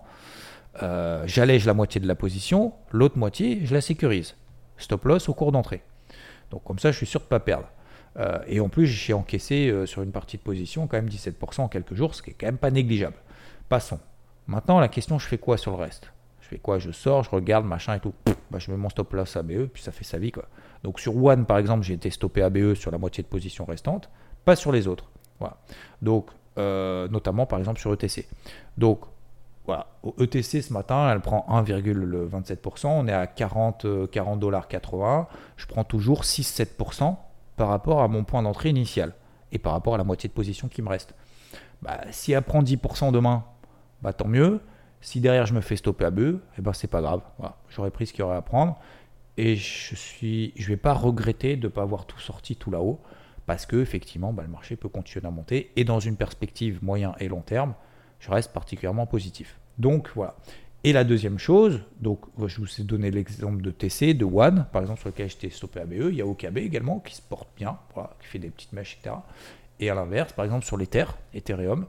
Euh, 0.82 1.22
j'allège 1.26 1.66
la 1.66 1.74
moitié 1.74 2.00
de 2.00 2.06
la 2.06 2.14
position, 2.14 2.72
l'autre 2.90 3.18
moitié, 3.18 3.60
je 3.64 3.74
la 3.74 3.80
sécurise. 3.80 4.34
Stop 4.78 5.04
loss 5.04 5.28
au 5.28 5.34
cours 5.34 5.52
d'entrée. 5.52 5.82
Donc 6.50 6.64
comme 6.64 6.78
ça, 6.78 6.90
je 6.90 6.96
suis 6.96 7.06
sûr 7.06 7.20
de 7.20 7.26
ne 7.26 7.28
pas 7.28 7.40
perdre. 7.40 7.68
Et 8.46 8.60
en 8.60 8.68
plus, 8.68 8.86
j'ai 8.86 9.12
encaissé 9.12 9.72
sur 9.86 10.02
une 10.02 10.12
partie 10.12 10.36
de 10.36 10.42
position 10.42 10.86
quand 10.86 10.96
même 10.96 11.08
17% 11.08 11.62
en 11.62 11.68
quelques 11.68 11.94
jours, 11.94 12.14
ce 12.14 12.22
qui 12.22 12.30
est 12.30 12.34
quand 12.34 12.46
même 12.46 12.58
pas 12.58 12.70
négligeable. 12.70 13.16
Passons. 13.68 14.00
Maintenant, 14.46 14.80
la 14.80 14.88
question, 14.88 15.18
je 15.18 15.26
fais 15.26 15.38
quoi 15.38 15.56
sur 15.56 15.70
le 15.70 15.76
reste? 15.76 16.12
Je 16.40 16.48
fais 16.48 16.58
quoi? 16.58 16.80
Je 16.80 16.90
sors, 16.90 17.22
je 17.22 17.30
regarde, 17.30 17.64
machin 17.64 17.94
et 17.94 18.00
tout. 18.00 18.12
Bah, 18.50 18.58
je 18.58 18.70
mets 18.70 18.76
mon 18.76 18.88
stop 18.88 19.12
loss 19.12 19.36
ABE, 19.36 19.66
puis 19.66 19.82
ça 19.82 19.92
fait 19.92 20.04
sa 20.04 20.18
vie. 20.18 20.32
quoi. 20.32 20.46
Donc 20.82 20.98
sur 20.98 21.16
One, 21.22 21.46
par 21.46 21.58
exemple, 21.58 21.84
j'ai 21.84 21.94
été 21.94 22.10
stoppé 22.10 22.42
ABE 22.42 22.74
sur 22.74 22.90
la 22.90 22.98
moitié 22.98 23.22
de 23.22 23.28
position 23.28 23.64
restante, 23.64 24.10
pas 24.44 24.56
sur 24.56 24.72
les 24.72 24.88
autres. 24.88 25.08
Voilà. 25.38 25.56
Donc, 26.02 26.26
euh, 26.58 27.06
notamment 27.08 27.46
par 27.46 27.58
exemple 27.58 27.78
sur 27.78 27.92
ETC. 27.92 28.26
Donc, 28.76 29.02
voilà. 29.66 29.86
ETC 30.18 30.62
ce 30.62 30.72
matin, 30.72 31.08
elle 31.12 31.20
prend 31.20 31.46
1,27%. 31.48 32.88
On 32.88 33.06
est 33.06 33.12
à 33.12 33.26
40 33.28 33.86
dollars 34.38 34.66
80. 34.66 35.28
Je 35.56 35.66
prends 35.66 35.84
toujours 35.84 36.24
6-7% 36.24 37.16
par 37.60 37.68
rapport 37.68 38.00
à 38.00 38.08
mon 38.08 38.24
point 38.24 38.42
d'entrée 38.42 38.70
initial 38.70 39.12
et 39.52 39.58
par 39.58 39.74
rapport 39.74 39.94
à 39.94 39.98
la 39.98 40.04
moitié 40.04 40.30
de 40.30 40.32
position 40.32 40.68
qui 40.68 40.80
me 40.80 40.88
reste. 40.88 41.14
Bah, 41.82 42.00
si 42.10 42.32
elle 42.32 42.40
prend 42.40 42.62
10% 42.62 43.12
demain, 43.12 43.44
bah, 44.00 44.14
tant 44.14 44.28
mieux. 44.28 44.62
Si 45.02 45.20
derrière 45.20 45.44
je 45.44 45.52
me 45.52 45.60
fais 45.60 45.76
stopper 45.76 46.06
à 46.06 46.10
BE, 46.10 46.40
eh 46.56 46.62
ben 46.62 46.72
c'est 46.72 46.88
pas 46.88 47.02
grave. 47.02 47.20
J'aurais 47.68 47.90
pris 47.90 48.06
ce 48.06 48.14
qu'il 48.14 48.20
y 48.20 48.22
aurait 48.22 48.38
à 48.38 48.40
prendre 48.40 48.78
et 49.36 49.56
je 49.56 49.94
suis, 49.94 50.54
je 50.56 50.68
vais 50.68 50.78
pas 50.78 50.94
regretter 50.94 51.56
de 51.56 51.66
ne 51.66 51.70
pas 51.70 51.82
avoir 51.82 52.06
tout 52.06 52.18
sorti 52.18 52.56
tout 52.56 52.70
là-haut 52.70 52.98
parce 53.44 53.66
que 53.66 53.76
effectivement, 53.76 54.32
bah, 54.32 54.42
le 54.42 54.48
marché 54.48 54.76
peut 54.76 54.88
continuer 54.88 55.26
à 55.26 55.30
monter 55.30 55.70
et 55.76 55.84
dans 55.84 56.00
une 56.00 56.16
perspective 56.16 56.82
moyen 56.82 57.14
et 57.20 57.28
long 57.28 57.42
terme, 57.42 57.74
je 58.20 58.30
reste 58.30 58.54
particulièrement 58.54 59.04
positif. 59.04 59.60
Donc 59.76 60.08
voilà. 60.14 60.34
Et 60.82 60.92
la 60.94 61.04
deuxième 61.04 61.38
chose, 61.38 61.80
donc 62.00 62.20
je 62.46 62.58
vous 62.58 62.80
ai 62.80 62.84
donné 62.84 63.10
l'exemple 63.10 63.60
de 63.60 63.70
TC, 63.70 64.14
de 64.14 64.24
One, 64.24 64.66
par 64.72 64.80
exemple 64.80 65.00
sur 65.00 65.10
lequel 65.10 65.28
j'étais 65.28 65.50
stoppé 65.50 65.80
ABE, 65.80 66.08
il 66.10 66.14
y 66.14 66.22
a 66.22 66.26
OKB 66.26 66.56
également 66.58 67.00
qui 67.00 67.14
se 67.14 67.20
porte 67.20 67.48
bien, 67.56 67.76
qui 68.20 68.26
fait 68.26 68.38
des 68.38 68.48
petites 68.48 68.72
mèches, 68.72 68.96
etc. 68.98 69.16
Et 69.78 69.90
à 69.90 69.94
l'inverse, 69.94 70.32
par 70.32 70.46
exemple 70.46 70.64
sur 70.64 70.78
l'Ether, 70.78 71.04
Ethereum, 71.34 71.84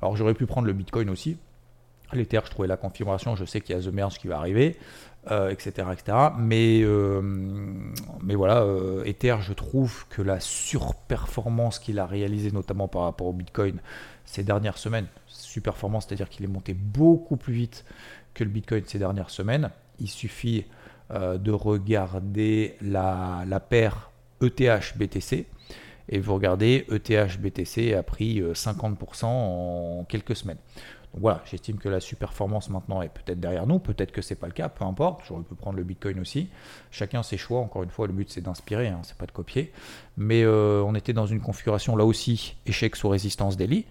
alors 0.00 0.16
j'aurais 0.16 0.34
pu 0.34 0.46
prendre 0.46 0.68
le 0.68 0.72
Bitcoin 0.72 1.10
aussi. 1.10 1.38
L'Ether, 2.12 2.40
je 2.44 2.50
trouvais 2.50 2.68
la 2.68 2.76
configuration, 2.76 3.34
je 3.34 3.44
sais 3.44 3.60
qu'il 3.60 3.74
y 3.74 3.78
a 3.78 3.82
The 3.82 3.92
Merge 3.92 4.18
qui 4.18 4.28
va 4.28 4.36
arriver 4.36 4.76
etc., 5.50 5.72
euh, 5.78 5.92
etc. 5.92 6.18
Mais, 6.38 6.82
euh, 6.82 7.20
mais 8.22 8.34
voilà, 8.34 8.62
euh, 8.62 9.04
Ether, 9.04 9.36
je 9.40 9.52
trouve 9.52 10.06
que 10.08 10.22
la 10.22 10.40
surperformance 10.40 11.78
qu'il 11.78 11.98
a 11.98 12.06
réalisée, 12.06 12.52
notamment 12.52 12.88
par 12.88 13.02
rapport 13.02 13.26
au 13.26 13.32
Bitcoin 13.32 13.80
ces 14.24 14.42
dernières 14.42 14.78
semaines, 14.78 15.06
surperformance, 15.26 16.06
c'est-à-dire 16.06 16.28
qu'il 16.28 16.44
est 16.44 16.48
monté 16.48 16.74
beaucoup 16.74 17.36
plus 17.36 17.54
vite 17.54 17.84
le 18.44 18.50
Bitcoin 18.50 18.82
ces 18.86 18.98
dernières 18.98 19.30
semaines. 19.30 19.70
Il 20.00 20.08
suffit 20.08 20.64
de 21.10 21.52
regarder 21.52 22.74
la, 22.82 23.44
la 23.46 23.60
paire 23.60 24.10
ETH-BTC. 24.42 25.46
Et 26.08 26.18
vous 26.18 26.34
regardez, 26.34 26.84
ETH-BTC 26.90 27.94
a 27.94 28.02
pris 28.02 28.40
50% 28.40 29.24
en 29.24 30.04
quelques 30.08 30.36
semaines 30.36 30.58
voilà, 31.18 31.42
j'estime 31.46 31.78
que 31.78 31.88
la 31.88 31.98
performance 32.18 32.68
maintenant 32.68 33.00
est 33.00 33.08
peut-être 33.08 33.40
derrière 33.40 33.66
nous, 33.66 33.78
peut-être 33.78 34.12
que 34.12 34.20
c'est 34.20 34.34
pas 34.34 34.46
le 34.46 34.52
cas, 34.52 34.68
peu 34.68 34.84
importe, 34.84 35.22
j'aurais 35.26 35.42
pu 35.42 35.54
prendre 35.54 35.78
le 35.78 35.84
Bitcoin 35.84 36.20
aussi. 36.20 36.48
Chacun 36.90 37.22
ses 37.22 37.38
choix, 37.38 37.60
encore 37.60 37.82
une 37.82 37.90
fois, 37.90 38.06
le 38.06 38.12
but 38.12 38.30
c'est 38.30 38.42
d'inspirer, 38.42 38.88
hein, 38.88 39.00
c'est 39.02 39.16
pas 39.16 39.26
de 39.26 39.32
copier. 39.32 39.72
Mais 40.18 40.42
euh, 40.42 40.82
on 40.86 40.94
était 40.94 41.14
dans 41.14 41.26
une 41.26 41.40
configuration 41.40 41.96
là 41.96 42.04
aussi, 42.04 42.56
échec 42.66 42.96
sous 42.96 43.08
résistance 43.08 43.56
daily. 43.56 43.86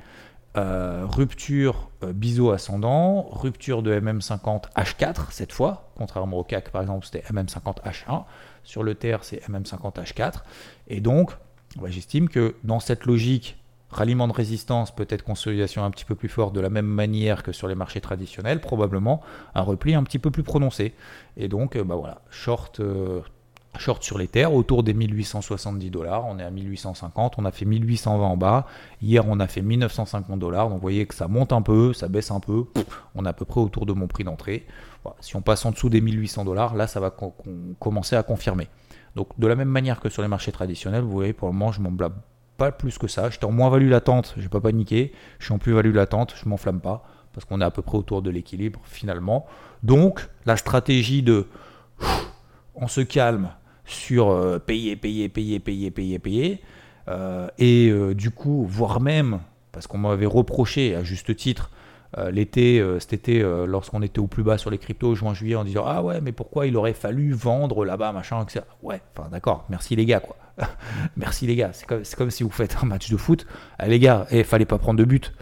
Euh, 0.57 1.05
rupture 1.05 1.89
euh, 2.01 2.13
biseau 2.13 2.51
ascendant, 2.51 3.27
rupture 3.29 3.83
de 3.83 3.99
MM50 3.99 4.71
H4 4.77 5.31
cette 5.31 5.51
fois, 5.51 5.89
contrairement 5.97 6.37
au 6.37 6.45
CAC 6.45 6.69
par 6.69 6.81
exemple 6.81 7.05
c'était 7.05 7.27
MM50 7.29 7.83
H1, 7.83 8.23
sur 8.63 8.81
le 8.81 8.95
TR 8.95 9.17
c'est 9.23 9.41
MM50 9.49 9.95
H4, 9.95 10.43
et 10.87 11.01
donc 11.01 11.31
bah, 11.75 11.89
j'estime 11.89 12.29
que 12.29 12.55
dans 12.63 12.79
cette 12.79 13.05
logique 13.05 13.57
ralliement 13.89 14.29
de 14.29 14.33
résistance, 14.33 14.95
peut-être 14.95 15.23
consolidation 15.23 15.83
un 15.83 15.91
petit 15.91 16.05
peu 16.05 16.15
plus 16.15 16.29
forte 16.29 16.55
de 16.55 16.61
la 16.61 16.69
même 16.69 16.85
manière 16.85 17.43
que 17.43 17.51
sur 17.51 17.67
les 17.67 17.75
marchés 17.75 17.99
traditionnels, 17.99 18.61
probablement 18.61 19.21
un 19.55 19.61
repli 19.61 19.93
un 19.93 20.03
petit 20.03 20.19
peu 20.19 20.31
plus 20.31 20.43
prononcé. 20.43 20.93
Et 21.35 21.47
donc, 21.49 21.75
euh, 21.75 21.83
bah 21.83 21.95
voilà, 21.95 22.21
short, 22.29 22.81
short 23.79 24.03
sur 24.03 24.17
les 24.17 24.27
terres 24.27 24.53
autour 24.53 24.83
des 24.83 24.93
1870 24.93 25.89
dollars. 25.89 26.25
On 26.25 26.39
est 26.39 26.43
à 26.43 26.51
1850, 26.51 27.35
on 27.38 27.45
a 27.45 27.51
fait 27.51 27.65
1820 27.65 28.25
en 28.25 28.38
bas. 28.38 28.67
Hier, 29.01 29.23
on 29.27 29.39
a 29.39 29.47
fait 29.47 29.61
1950 29.61 30.39
dollars. 30.39 30.69
Donc, 30.69 30.77
vous 30.77 30.81
voyez 30.81 31.05
que 31.05 31.15
ça 31.15 31.27
monte 31.27 31.53
un 31.53 31.61
peu, 31.61 31.93
ça 31.93 32.07
baisse 32.07 32.31
un 32.31 32.39
peu. 32.39 32.65
On 33.15 33.25
est 33.25 33.29
à 33.29 33.33
peu 33.33 33.45
près 33.45 33.61
autour 33.61 33.85
de 33.85 33.93
mon 33.93 34.07
prix 34.07 34.23
d'entrée. 34.23 34.65
si 35.19 35.35
on 35.35 35.41
passe 35.41 35.65
en 35.65 35.71
dessous 35.71 35.89
des 35.89 36.01
1800 36.01 36.45
dollars, 36.45 36.75
là, 36.75 36.88
ça 36.88 36.99
va 36.99 37.13
commencer 37.79 38.15
à 38.15 38.23
confirmer. 38.23 38.67
Donc, 39.15 39.29
de 39.39 39.47
la 39.47 39.55
même 39.55 39.69
manière 39.69 39.99
que 39.99 40.09
sur 40.09 40.21
les 40.21 40.27
marchés 40.27 40.51
traditionnels, 40.51 41.01
vous 41.01 41.11
voyez, 41.11 41.33
pour 41.33 41.47
le 41.47 41.53
moment, 41.53 41.71
je 41.71 41.81
m'en 41.81 41.91
blâme 41.91 42.15
pas 42.57 42.71
plus 42.71 42.97
que 42.97 43.07
ça. 43.07 43.29
J'étais 43.29 43.45
en 43.45 43.51
moins-value 43.51 43.89
latente, 43.89 44.33
je 44.38 44.43
n'ai 44.43 44.49
pas 44.49 44.61
paniqué. 44.61 45.13
Je 45.39 45.45
suis 45.45 45.53
en 45.53 45.57
plus-value 45.57 45.93
latente, 45.93 46.33
je 46.41 46.47
m'enflamme 46.47 46.81
pas, 46.81 47.03
parce 47.33 47.45
qu'on 47.45 47.61
est 47.61 47.65
à 47.65 47.71
peu 47.71 47.81
près 47.81 47.97
autour 47.97 48.21
de 48.21 48.29
l'équilibre 48.29 48.79
finalement. 48.83 49.45
Donc, 49.83 50.27
la 50.45 50.57
stratégie 50.57 51.23
de 51.23 51.47
on 52.75 52.88
se 52.88 53.01
calme 53.01 53.49
sur 53.85 54.29
euh, 54.29 54.59
payer, 54.59 54.95
payer, 54.95 55.29
payer, 55.29 55.59
payer, 55.59 55.91
payer, 55.91 56.19
payer, 56.19 56.61
euh, 57.07 57.47
et 57.57 57.89
euh, 57.89 58.13
du 58.13 58.31
coup, 58.31 58.65
voire 58.67 58.99
même, 58.99 59.39
parce 59.71 59.87
qu'on 59.87 59.99
m'avait 59.99 60.25
reproché 60.25 60.95
à 60.95 61.03
juste 61.03 61.35
titre, 61.35 61.71
l'été, 62.31 62.81
cet 63.01 63.11
été, 63.11 63.41
lorsqu'on 63.67 64.01
était 64.01 64.19
au 64.19 64.27
plus 64.27 64.41
bas 64.41 64.57
sur 64.57 64.69
les 64.69 64.77
cryptos, 64.77 65.15
juin-juillet, 65.15 65.55
en 65.55 65.65
disant 65.65 65.83
Ah 65.85 66.01
ouais, 66.01 66.21
mais 66.21 66.31
pourquoi 66.31 66.65
il 66.65 66.77
aurait 66.77 66.93
fallu 66.93 67.33
vendre 67.33 67.83
là-bas, 67.83 68.13
machin, 68.13 68.41
etc. 68.41 68.61
Ouais, 68.81 69.01
enfin 69.13 69.27
d'accord, 69.29 69.65
merci 69.67 69.97
les 69.97 70.05
gars, 70.05 70.21
quoi. 70.21 70.37
Merci 71.17 71.45
les 71.45 71.57
gars. 71.57 71.71
C'est 71.73 72.15
comme, 72.15 72.31
si 72.31 72.43
vous 72.43 72.49
faites 72.49 72.77
un 72.81 72.85
match 72.85 73.09
de 73.09 73.17
foot. 73.17 73.45
Ah, 73.77 73.89
les 73.89 73.99
gars, 73.99 74.25
il 74.31 74.37
eh, 74.37 74.43
fallait 74.45 74.63
pas 74.63 74.77
prendre 74.77 74.97
de 74.97 75.03
but. 75.03 75.33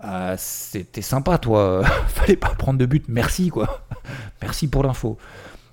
Ah, 0.00 0.36
C'était 0.36 1.02
sympa, 1.02 1.38
toi. 1.38 1.82
fallait 2.06 2.36
pas 2.36 2.50
prendre 2.50 2.78
de 2.78 2.86
but. 2.86 3.04
Merci, 3.08 3.48
quoi. 3.48 3.84
Merci 4.42 4.68
pour 4.68 4.84
l'info. 4.84 5.18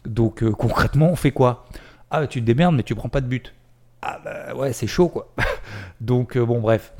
Donc 0.03 0.43
concrètement, 0.49 1.11
on 1.11 1.15
fait 1.15 1.29
quoi? 1.29 1.67
Ah, 2.11 2.27
tu 2.27 2.41
te 2.41 2.45
démerdes, 2.45 2.75
mais 2.75 2.83
tu 2.83 2.95
prends 2.95 3.09
pas 3.09 3.21
de 3.21 3.27
but. 3.27 3.53
Ah 4.01 4.19
bah 4.23 4.55
ouais, 4.55 4.73
c'est 4.73 4.87
chaud, 4.87 5.09
quoi. 5.09 5.33
Donc 6.01 6.37
euh, 6.37 6.45
bon, 6.45 6.59
bref. 6.59 6.93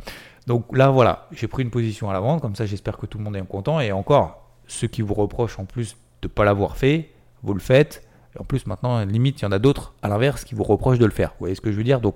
Donc 0.47 0.75
là, 0.75 0.89
voilà, 0.89 1.27
j'ai 1.31 1.47
pris 1.47 1.63
une 1.63 1.69
position 1.69 2.09
à 2.09 2.13
la 2.13 2.19
vente. 2.19 2.41
Comme 2.41 2.55
ça, 2.55 2.65
j'espère 2.65 2.97
que 2.97 3.05
tout 3.05 3.17
le 3.17 3.23
monde 3.23 3.35
est 3.35 3.45
content. 3.47 3.79
Et 3.79 3.91
encore, 3.91 4.49
ceux 4.67 4.87
qui 4.87 5.01
vous 5.01 5.13
reprochent 5.13 5.59
en 5.59 5.65
plus 5.65 5.95
de 6.21 6.27
ne 6.27 6.33
pas 6.33 6.43
l'avoir 6.43 6.77
fait, 6.77 7.09
vous 7.43 7.53
le 7.53 7.59
faites 7.59 8.05
en 8.37 8.43
plus, 8.43 8.67
maintenant, 8.67 9.03
limite, 9.05 9.41
il 9.41 9.43
y 9.43 9.47
en 9.47 9.51
a 9.51 9.59
d'autres, 9.59 9.93
à 10.01 10.07
l'inverse, 10.07 10.43
qui 10.43 10.53
vous 10.53 10.63
reprochent 10.63 10.99
de 10.99 11.05
le 11.05 11.11
faire. 11.11 11.29
Vous 11.31 11.39
voyez 11.39 11.55
ce 11.55 11.61
que 11.61 11.71
je 11.71 11.77
veux 11.77 11.83
dire? 11.83 11.99
Donc, 12.01 12.15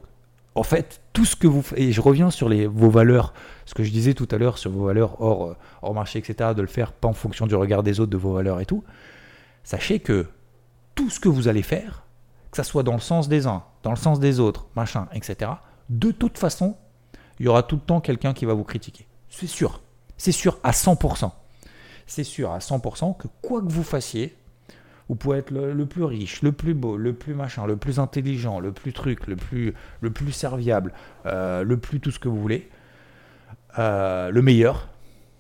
en 0.56 0.64
fait, 0.64 1.02
tout 1.14 1.26
ce 1.26 1.36
que 1.36 1.48
vous 1.48 1.62
faites, 1.62 1.80
et 1.80 1.92
je 1.92 2.02
reviens 2.02 2.30
sur 2.30 2.50
vos 2.70 2.90
valeurs, 2.90 3.34
ce 3.66 3.74
que 3.74 3.84
je 3.84 3.92
disais 3.92 4.14
tout 4.14 4.28
à 4.30 4.38
l'heure 4.38 4.58
sur 4.58 4.70
vos 4.70 4.86
valeurs 4.86 5.20
hors, 5.22 5.48
euh, 5.48 5.58
hors 5.82 5.94
marché, 5.94 6.20
etc., 6.20 6.52
de 6.56 6.62
le 6.62 6.68
faire 6.68 6.92
pas 6.92 7.08
en 7.08 7.14
fonction 7.14 7.48
du 7.48 7.56
regard 7.56 7.82
des 7.82 8.00
autres, 8.00 8.12
de 8.12 8.18
vos 8.18 8.34
valeurs 8.34 8.62
et 8.62 8.66
tout, 8.66 8.84
sachez 9.64 10.00
que 10.00 10.28
tout 10.94 11.10
ce 11.10 11.20
que 11.20 11.30
vous 11.30 11.48
allez 11.48 11.64
faire, 11.64 12.03
que 12.54 12.58
ça 12.58 12.64
soit 12.64 12.84
dans 12.84 12.94
le 12.94 13.00
sens 13.00 13.28
des 13.28 13.48
uns, 13.48 13.64
dans 13.82 13.90
le 13.90 13.98
sens 13.98 14.20
des 14.20 14.40
autres, 14.40 14.68
machin, 14.76 15.08
etc., 15.12 15.52
de 15.90 16.12
toute 16.12 16.38
façon, 16.38 16.78
il 17.40 17.48
y 17.48 17.50
aura 17.50 17.64
tout 17.64 17.76
le 17.76 17.82
temps 17.82 18.00
quelqu'un 18.00 18.34
qui 18.34 18.46
va 18.46 18.54
vous 18.54 18.64
critiquer. 18.64 19.08
C'est 19.28 19.48
sûr. 19.48 19.82
C'est 20.18 20.32
sûr 20.32 20.60
à 20.62 20.70
100%. 20.72 21.32
C'est 22.06 22.24
sûr 22.24 22.52
à 22.52 22.60
100% 22.60 23.18
que 23.18 23.28
quoi 23.42 23.62
que 23.62 23.72
vous 23.72 23.84
fassiez, 23.84 24.36
Vous 25.10 25.16
pouvez 25.16 25.40
être 25.40 25.50
le, 25.50 25.86
plus 25.88 26.04
riche, 26.04 26.44
le 26.44 26.52
plus 26.52 26.76
beau, 26.76 26.96
le 26.96 27.14
plus 27.14 27.34
machin, 27.34 27.66
le 27.66 27.76
plus 27.76 28.00
intelligent, 28.00 28.60
le 28.60 28.72
plus 28.72 28.94
truc, 28.94 29.26
le 29.26 29.36
plus, 29.36 29.74
le 30.02 30.12
plus 30.12 30.32
serviable, 30.32 30.94
euh, 31.26 31.64
le 31.64 31.78
plus 31.78 32.00
tout 32.00 32.12
ce 32.12 32.20
que 32.20 32.30
vous 32.30 32.40
voulez. 32.40 32.70
Euh, 33.80 34.30
le 34.30 34.42
meilleur, 34.44 34.90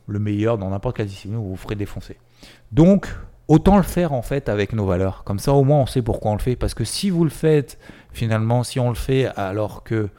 le 0.07 0.17
meilleur 0.17 0.57
dans 0.57 0.71
n'importe 0.71 0.97
quelle 0.97 1.07
discipline, 1.07 1.37
vous 1.37 1.49
vous 1.49 1.55
ferez 1.55 1.75
défoncer. 1.75 2.17
Donc, 2.71 3.07
autant 3.53 3.77
le 3.77 3.83
faire 3.83 4.13
en 4.13 4.23
fait 4.23 4.49
avec 4.49 4.73
nos 4.73 4.85
valeurs. 4.87 5.23
Comme 5.23 5.37
ça, 5.37 5.53
au 5.53 5.63
moins, 5.63 5.77
on 5.77 5.85
sait 5.85 6.01
pourquoi 6.01 6.31
on 6.31 6.35
le 6.35 6.41
fait. 6.41 6.55
Parce 6.55 6.73
que 6.73 6.83
si 6.83 7.11
vous 7.11 7.23
le 7.23 7.29
faites, 7.29 7.77
finalement, 8.11 8.63
si 8.63 8.79
on 8.79 8.89
le 8.89 8.95
fait 8.95 9.27
alors 9.35 9.83
que 9.83 10.09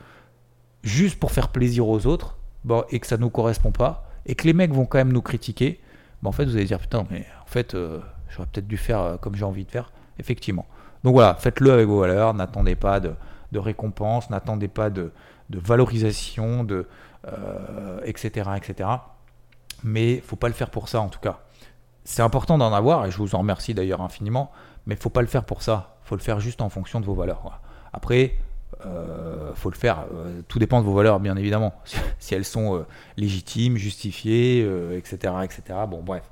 juste 0.85 1.19
pour 1.19 1.33
faire 1.33 1.49
plaisir 1.49 1.89
aux 1.89 2.07
autres, 2.07 2.37
bon, 2.63 2.85
et 2.91 3.01
que 3.01 3.09
ça 3.09 3.17
ne 3.17 3.23
nous 3.23 3.31
correspond 3.31 3.73
pas, 3.73 4.09
et 4.27 4.37
que 4.37 4.45
les 4.45 4.53
mecs 4.53 4.73
vont 4.73 4.87
quand 4.87 4.99
même 4.99 5.13
nous 5.13 5.21
critiquer, 5.21 5.81
bon, 6.23 6.29
en 6.29 6.33
fait, 6.33 6.45
vous 6.45 6.55
allez 6.55 6.67
dire 6.67 6.79
putain, 6.79 7.07
mais 7.11 7.27
en 7.43 7.47
fait, 7.47 7.75
euh, 7.75 7.99
j'aurais 8.29 8.47
peut-être 8.53 8.69
dû 8.69 8.77
faire 8.77 9.01
euh, 9.01 9.17
comme 9.17 9.35
j'ai 9.35 9.45
envie 9.45 9.65
de 9.65 9.71
faire. 9.71 9.91
Effectivement. 10.21 10.67
Donc 11.03 11.15
voilà, 11.15 11.35
faites-le 11.35 11.73
avec 11.73 11.89
vos 11.89 11.99
valeurs. 11.99 12.35
N'attendez 12.35 12.77
pas 12.77 13.01
de, 13.01 13.15
récompense, 13.53 14.31
n'attendez 14.31 14.69
pas 14.69 14.91
de, 14.91 15.11
de 15.51 15.59
valorisation, 15.59 16.63
de, 16.63 16.87
etc., 18.05 18.47
euh, 18.47 18.55
etc. 18.55 18.89
Mais 19.83 20.21
faut 20.21 20.37
pas 20.37 20.47
le 20.47 20.55
faire 20.55 20.71
pour 20.71 20.89
ça 20.89 21.01
en 21.01 21.09
tout 21.09 21.19
cas. 21.19 21.41
C'est 22.05 22.23
important 22.23 22.59
d'en 22.59 22.73
avoir 22.73 23.07
et 23.07 23.11
je 23.11 23.19
vous 23.19 23.35
en 23.35 23.39
remercie 23.39 23.75
d'ailleurs 23.75 24.03
infiniment, 24.03 24.53
mais 24.87 24.97
faut 24.97 25.11
pas 25.11 25.23
le 25.23 25.27
faire 25.27 25.45
pour 25.45 25.63
ça. 25.63 25.97
Faut 26.05 26.17
le 26.17 26.21
faire 26.21 26.39
juste 26.39 26.61
en 26.61 26.69
fonction 26.69 27.01
de 27.01 27.07
vos 27.07 27.15
valeurs. 27.15 27.61
Après, 27.93 28.37
euh, 28.87 29.53
faut 29.55 29.71
le 29.71 29.77
faire. 29.77 30.05
Euh, 30.15 30.43
tout 30.49 30.59
dépend 30.59 30.81
de 30.81 30.87
vos 30.87 30.95
valeurs, 30.95 31.21
bien 31.21 31.37
évidemment. 31.37 31.75
si 32.19 32.35
elles 32.35 32.45
sont 32.45 32.77
euh, 32.77 32.87
légitimes, 33.17 33.77
justifiées, 33.77 34.61
etc., 34.97 35.35
etc. 35.43 35.63
Bon, 35.89 36.03
bref. 36.03 36.25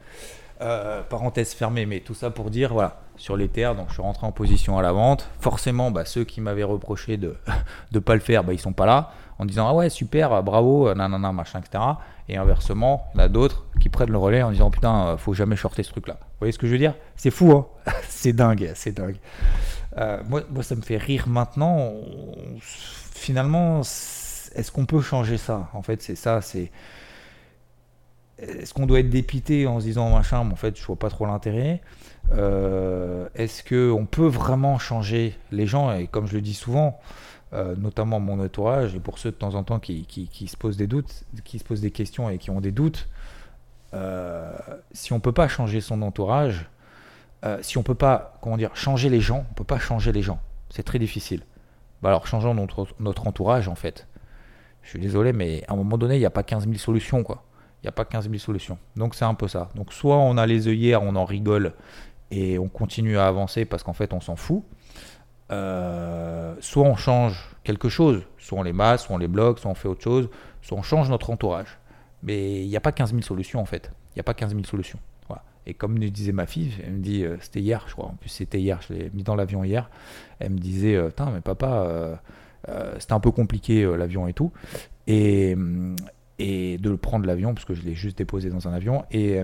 parenthèse 1.08 1.54
fermée, 1.54 1.86
mais 1.86 2.00
tout 2.00 2.14
ça 2.14 2.30
pour 2.30 2.50
dire, 2.50 2.72
voilà, 2.72 3.00
sur 3.16 3.36
les 3.36 3.48
terres, 3.48 3.74
donc 3.74 3.88
je 3.88 3.94
suis 3.94 4.02
rentré 4.02 4.26
en 4.26 4.32
position 4.32 4.78
à 4.78 4.82
la 4.82 4.92
vente. 4.92 5.28
Forcément, 5.40 5.90
bah, 5.90 6.04
ceux 6.04 6.24
qui 6.24 6.40
m'avaient 6.40 6.62
reproché 6.62 7.16
de 7.16 7.36
ne 7.92 7.98
pas 7.98 8.14
le 8.14 8.20
faire, 8.20 8.44
bah, 8.44 8.52
ils 8.52 8.60
sont 8.60 8.72
pas 8.72 8.86
là, 8.86 9.12
en 9.38 9.44
disant 9.44 9.66
ah 9.68 9.74
ouais 9.74 9.88
super, 9.88 10.42
bravo, 10.42 10.92
nanana, 10.94 11.32
machin, 11.32 11.60
etc. 11.60 11.82
Et 12.28 12.36
inversement, 12.36 13.10
il 13.14 13.18
y 13.18 13.20
en 13.20 13.24
a 13.24 13.28
d'autres 13.28 13.66
qui 13.80 13.88
prennent 13.88 14.10
le 14.10 14.18
relais 14.18 14.42
en 14.42 14.52
disant 14.52 14.70
putain, 14.70 15.06
euh, 15.06 15.16
faut 15.16 15.34
jamais 15.34 15.56
shorter 15.56 15.82
ce 15.82 15.90
truc-là. 15.90 16.18
Vous 16.20 16.38
voyez 16.40 16.52
ce 16.52 16.58
que 16.58 16.66
je 16.66 16.72
veux 16.72 16.78
dire? 16.78 16.94
C'est 17.16 17.30
fou, 17.30 17.52
hein? 17.52 17.66
C'est 18.08 18.32
dingue, 18.32 18.70
c'est 18.74 18.92
dingue. 18.92 19.16
Euh, 19.98 20.22
moi, 20.28 20.42
moi, 20.50 20.62
ça 20.62 20.76
me 20.76 20.82
fait 20.82 20.96
rire 20.96 21.26
maintenant. 21.26 21.92
Finalement, 22.60 23.80
est-ce 23.80 24.70
qu'on 24.70 24.86
peut 24.86 25.00
changer 25.00 25.38
ça? 25.38 25.68
En 25.72 25.82
fait, 25.82 26.02
c'est 26.02 26.14
ça, 26.14 26.40
c'est. 26.40 26.70
Est-ce 28.38 28.74
qu'on 28.74 28.86
doit 28.86 29.00
être 29.00 29.10
dépité 29.10 29.66
en 29.66 29.80
se 29.80 29.86
disant 29.86 30.10
machin, 30.10 30.44
mais 30.44 30.52
en 30.52 30.56
fait, 30.56 30.78
je 30.78 30.84
vois 30.84 30.98
pas 30.98 31.10
trop 31.10 31.26
l'intérêt 31.26 31.80
euh, 32.32 33.28
Est-ce 33.34 33.62
qu'on 33.62 34.06
peut 34.06 34.26
vraiment 34.26 34.78
changer 34.78 35.36
les 35.50 35.66
gens? 35.66 35.92
Et 35.92 36.06
comme 36.06 36.26
je 36.26 36.34
le 36.34 36.40
dis 36.40 36.54
souvent, 36.54 36.98
euh, 37.54 37.74
notamment 37.76 38.18
mon 38.18 38.42
entourage, 38.42 38.94
et 38.94 39.00
pour 39.00 39.18
ceux 39.18 39.30
de 39.30 39.36
temps 39.36 39.54
en 39.54 39.62
temps 39.62 39.78
qui, 39.78 40.06
se 40.46 40.56
posent 40.56 40.76
des 40.76 40.86
doutes, 40.86 41.24
qui 41.44 41.58
se 41.58 41.64
posent 41.64 41.82
des 41.82 41.90
questions 41.90 42.30
et 42.30 42.38
qui 42.38 42.50
ont 42.50 42.60
des 42.60 42.72
doutes, 42.72 43.08
euh, 43.94 44.50
si 44.92 45.12
on 45.12 45.16
ne 45.16 45.20
peut 45.20 45.32
pas 45.32 45.48
changer 45.48 45.82
son 45.82 46.00
entourage, 46.00 46.70
euh, 47.44 47.58
si 47.60 47.76
on 47.76 47.80
ne 47.80 47.84
peut 47.84 47.94
pas, 47.94 48.38
comment 48.40 48.56
dire, 48.56 48.74
changer 48.74 49.10
les 49.10 49.20
gens, 49.20 49.44
on 49.50 49.54
peut 49.54 49.64
pas 49.64 49.78
changer 49.78 50.12
les 50.12 50.22
gens. 50.22 50.40
C'est 50.70 50.82
très 50.82 50.98
difficile. 50.98 51.42
Bah 52.02 52.08
alors 52.08 52.26
changeons 52.26 52.54
notre, 52.54 52.86
notre 53.00 53.26
entourage 53.26 53.68
en 53.68 53.74
fait. 53.74 54.08
Je 54.82 54.88
suis 54.88 54.98
désolé, 54.98 55.32
mais 55.32 55.62
à 55.68 55.74
un 55.74 55.76
moment 55.76 55.98
donné, 55.98 56.16
il 56.16 56.20
n'y 56.20 56.26
a 56.26 56.30
pas 56.30 56.42
15 56.42 56.64
000 56.64 56.76
solutions 56.78 57.22
quoi. 57.22 57.44
Il 57.82 57.86
n'y 57.86 57.88
a 57.88 57.92
pas 57.92 58.04
15 58.04 58.30
000 58.30 58.38
solutions. 58.38 58.78
Donc 58.96 59.14
c'est 59.14 59.24
un 59.24 59.34
peu 59.34 59.46
ça. 59.46 59.68
Donc 59.74 59.92
soit 59.92 60.16
on 60.16 60.38
a 60.38 60.46
les 60.46 60.68
œillères, 60.68 61.02
on 61.02 61.16
en 61.16 61.24
rigole 61.24 61.74
et 62.30 62.58
on 62.58 62.68
continue 62.68 63.18
à 63.18 63.26
avancer 63.26 63.66
parce 63.66 63.82
qu'en 63.82 63.92
fait 63.92 64.14
on 64.14 64.20
s'en 64.20 64.36
fout. 64.36 64.64
Euh, 65.52 66.54
soit 66.60 66.84
on 66.84 66.96
change 66.96 67.50
quelque 67.62 67.88
chose, 67.88 68.22
soit 68.38 68.58
on 68.58 68.62
les 68.62 68.72
masse, 68.72 69.04
soit 69.04 69.14
on 69.14 69.18
les 69.18 69.28
bloque, 69.28 69.58
soit 69.58 69.70
on 69.70 69.74
fait 69.74 69.88
autre 69.88 70.02
chose, 70.02 70.30
soit 70.62 70.78
on 70.78 70.82
change 70.82 71.10
notre 71.10 71.30
entourage. 71.30 71.78
Mais 72.22 72.62
il 72.62 72.68
n'y 72.68 72.76
a 72.76 72.80
pas 72.80 72.92
15 72.92 73.10
000 73.10 73.22
solutions 73.22 73.60
en 73.60 73.66
fait. 73.66 73.90
Il 74.10 74.18
n'y 74.18 74.20
a 74.20 74.24
pas 74.24 74.34
15 74.34 74.52
000 74.52 74.64
solutions. 74.64 74.98
Et 75.64 75.74
comme 75.74 75.96
me 75.96 76.08
disait 76.08 76.32
ma 76.32 76.46
fille, 76.46 76.72
elle 76.84 76.94
me 76.94 76.98
dit, 76.98 77.24
euh, 77.24 77.36
c'était 77.40 77.60
hier, 77.60 77.84
je 77.86 77.92
crois, 77.92 78.06
en 78.06 78.14
plus 78.14 78.30
c'était 78.30 78.58
hier, 78.58 78.80
je 78.82 78.94
l'ai 78.94 79.10
mis 79.14 79.22
dans 79.22 79.36
l'avion 79.36 79.62
hier, 79.62 79.90
elle 80.40 80.50
me 80.50 80.58
disait, 80.58 80.96
euh, 80.96 81.06
putain, 81.06 81.30
mais 81.30 81.40
papa, 81.40 82.20
c'était 82.98 83.12
un 83.12 83.20
peu 83.20 83.30
compliqué 83.30 83.84
l'avion 83.96 84.26
et 84.26 84.32
tout. 84.32 84.50
Et, 85.06 85.56
et 86.40 86.78
de 86.78 86.96
prendre 86.96 87.26
l'avion, 87.26 87.54
parce 87.54 87.64
que 87.64 87.74
je 87.74 87.82
l'ai 87.82 87.94
juste 87.94 88.18
déposé 88.18 88.50
dans 88.50 88.66
un 88.66 88.72
avion. 88.72 89.04
Et 89.12 89.40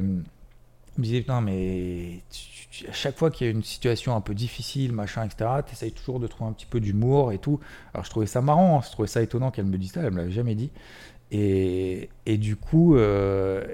me 1.01 1.05
disais, 1.05 1.21
putain, 1.21 1.41
mais 1.41 2.23
à 2.89 2.93
chaque 2.93 3.17
fois 3.17 3.31
qu'il 3.31 3.47
y 3.47 3.49
a 3.49 3.53
une 3.53 3.63
situation 3.63 4.15
un 4.15 4.21
peu 4.21 4.35
difficile, 4.35 4.93
machin, 4.93 5.25
etc., 5.25 5.51
tu 5.67 5.73
essayes 5.73 5.93
toujours 5.93 6.21
de 6.21 6.27
trouver 6.27 6.51
un 6.51 6.53
petit 6.53 6.67
peu 6.67 6.81
d'humour 6.81 7.33
et 7.33 7.39
tout. 7.39 7.61
Alors 7.95 8.05
je 8.05 8.11
trouvais 8.11 8.27
ça 8.27 8.41
marrant, 8.41 8.79
hein, 8.79 8.83
je 8.85 8.91
trouvais 8.91 9.09
ça 9.09 9.23
étonnant 9.23 9.51
qu'elle 9.51 9.67
me 9.67 9.79
dise 9.79 9.93
ça, 9.93 10.03
elle 10.03 10.13
me 10.13 10.19
l'avait 10.19 10.31
jamais 10.31 10.55
dit. 10.55 10.71
Et, 11.31 12.09
et 12.25 12.39
du 12.39 12.57
coup, 12.57 12.97
euh, 12.97 13.67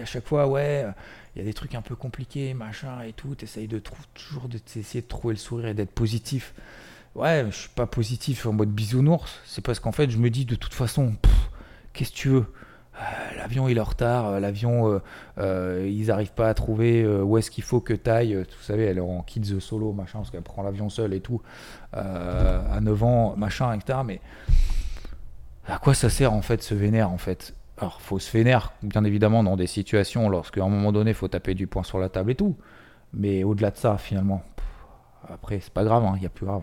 à 0.00 0.04
chaque 0.04 0.26
fois, 0.26 0.46
ouais, 0.46 0.86
il 1.34 1.38
y 1.38 1.42
a 1.42 1.44
des 1.44 1.54
trucs 1.54 1.74
un 1.74 1.82
peu 1.82 1.96
compliqués, 1.96 2.54
machin 2.54 3.02
et 3.02 3.12
tout, 3.12 3.34
tu 3.34 3.44
essayes 3.44 3.68
de 3.68 3.80
toujours 4.14 4.48
d'essayer 4.48 5.02
de 5.02 5.08
trouver 5.08 5.34
le 5.34 5.38
sourire 5.38 5.68
et 5.68 5.74
d'être 5.74 5.92
positif. 5.92 6.54
Ouais, 7.16 7.44
je 7.50 7.56
suis 7.56 7.68
pas 7.70 7.86
positif 7.86 8.46
en 8.46 8.52
mode 8.52 8.70
bisounours, 8.70 9.40
c'est 9.44 9.64
parce 9.64 9.80
qu'en 9.80 9.92
fait, 9.92 10.10
je 10.10 10.18
me 10.18 10.30
dis 10.30 10.44
de 10.44 10.54
toute 10.54 10.74
façon, 10.74 11.14
qu'est-ce 11.92 12.12
que 12.12 12.16
tu 12.16 12.28
veux? 12.28 12.46
L'avion 13.42 13.68
il 13.68 13.76
est 13.76 13.80
en 13.80 13.84
retard, 13.84 14.26
euh, 14.26 14.40
l'avion 14.40 15.00
euh, 15.38 15.88
ils 15.90 16.06
n'arrivent 16.06 16.32
pas 16.32 16.48
à 16.48 16.54
trouver 16.54 17.06
où 17.06 17.38
est-ce 17.38 17.50
qu'il 17.50 17.64
faut 17.64 17.80
que 17.80 17.94
taille. 17.94 18.34
Vous 18.34 18.62
savez, 18.62 18.84
elle 18.84 18.98
est 18.98 19.02
en 19.02 19.22
kids 19.22 19.60
solo, 19.60 19.92
machin, 19.92 20.18
parce 20.18 20.30
qu'elle 20.30 20.42
prend 20.42 20.62
l'avion 20.62 20.88
seule 20.88 21.14
et 21.14 21.20
tout, 21.20 21.42
à 21.92 22.80
9 22.80 23.04
ans, 23.04 23.34
machin, 23.36 23.72
etc. 23.72 24.00
Mais 24.04 24.20
à 25.66 25.78
quoi 25.78 25.94
ça 25.94 26.10
sert 26.10 26.32
en 26.32 26.42
fait 26.42 26.62
ce 26.62 26.74
vénère 26.74 27.10
en 27.10 27.18
fait? 27.18 27.54
Alors, 27.78 28.02
faut 28.02 28.18
se 28.18 28.30
vénère, 28.30 28.72
bien 28.82 29.04
évidemment, 29.04 29.42
dans 29.42 29.56
des 29.56 29.66
situations 29.66 30.28
lorsqu'à 30.28 30.62
un 30.62 30.68
moment 30.68 30.92
donné, 30.92 31.14
faut 31.14 31.28
taper 31.28 31.54
du 31.54 31.66
poing 31.66 31.82
sur 31.82 31.98
la 31.98 32.10
table 32.10 32.32
et 32.32 32.34
tout. 32.34 32.56
Mais 33.14 33.42
au-delà 33.42 33.70
de 33.70 33.78
ça, 33.78 33.96
finalement, 33.96 34.42
après, 35.28 35.60
c'est 35.60 35.72
pas 35.72 35.84
grave, 35.84 36.04
hein, 36.04 36.12
il 36.16 36.22
y 36.22 36.26
a 36.26 36.28
plus 36.28 36.44
grave. 36.44 36.62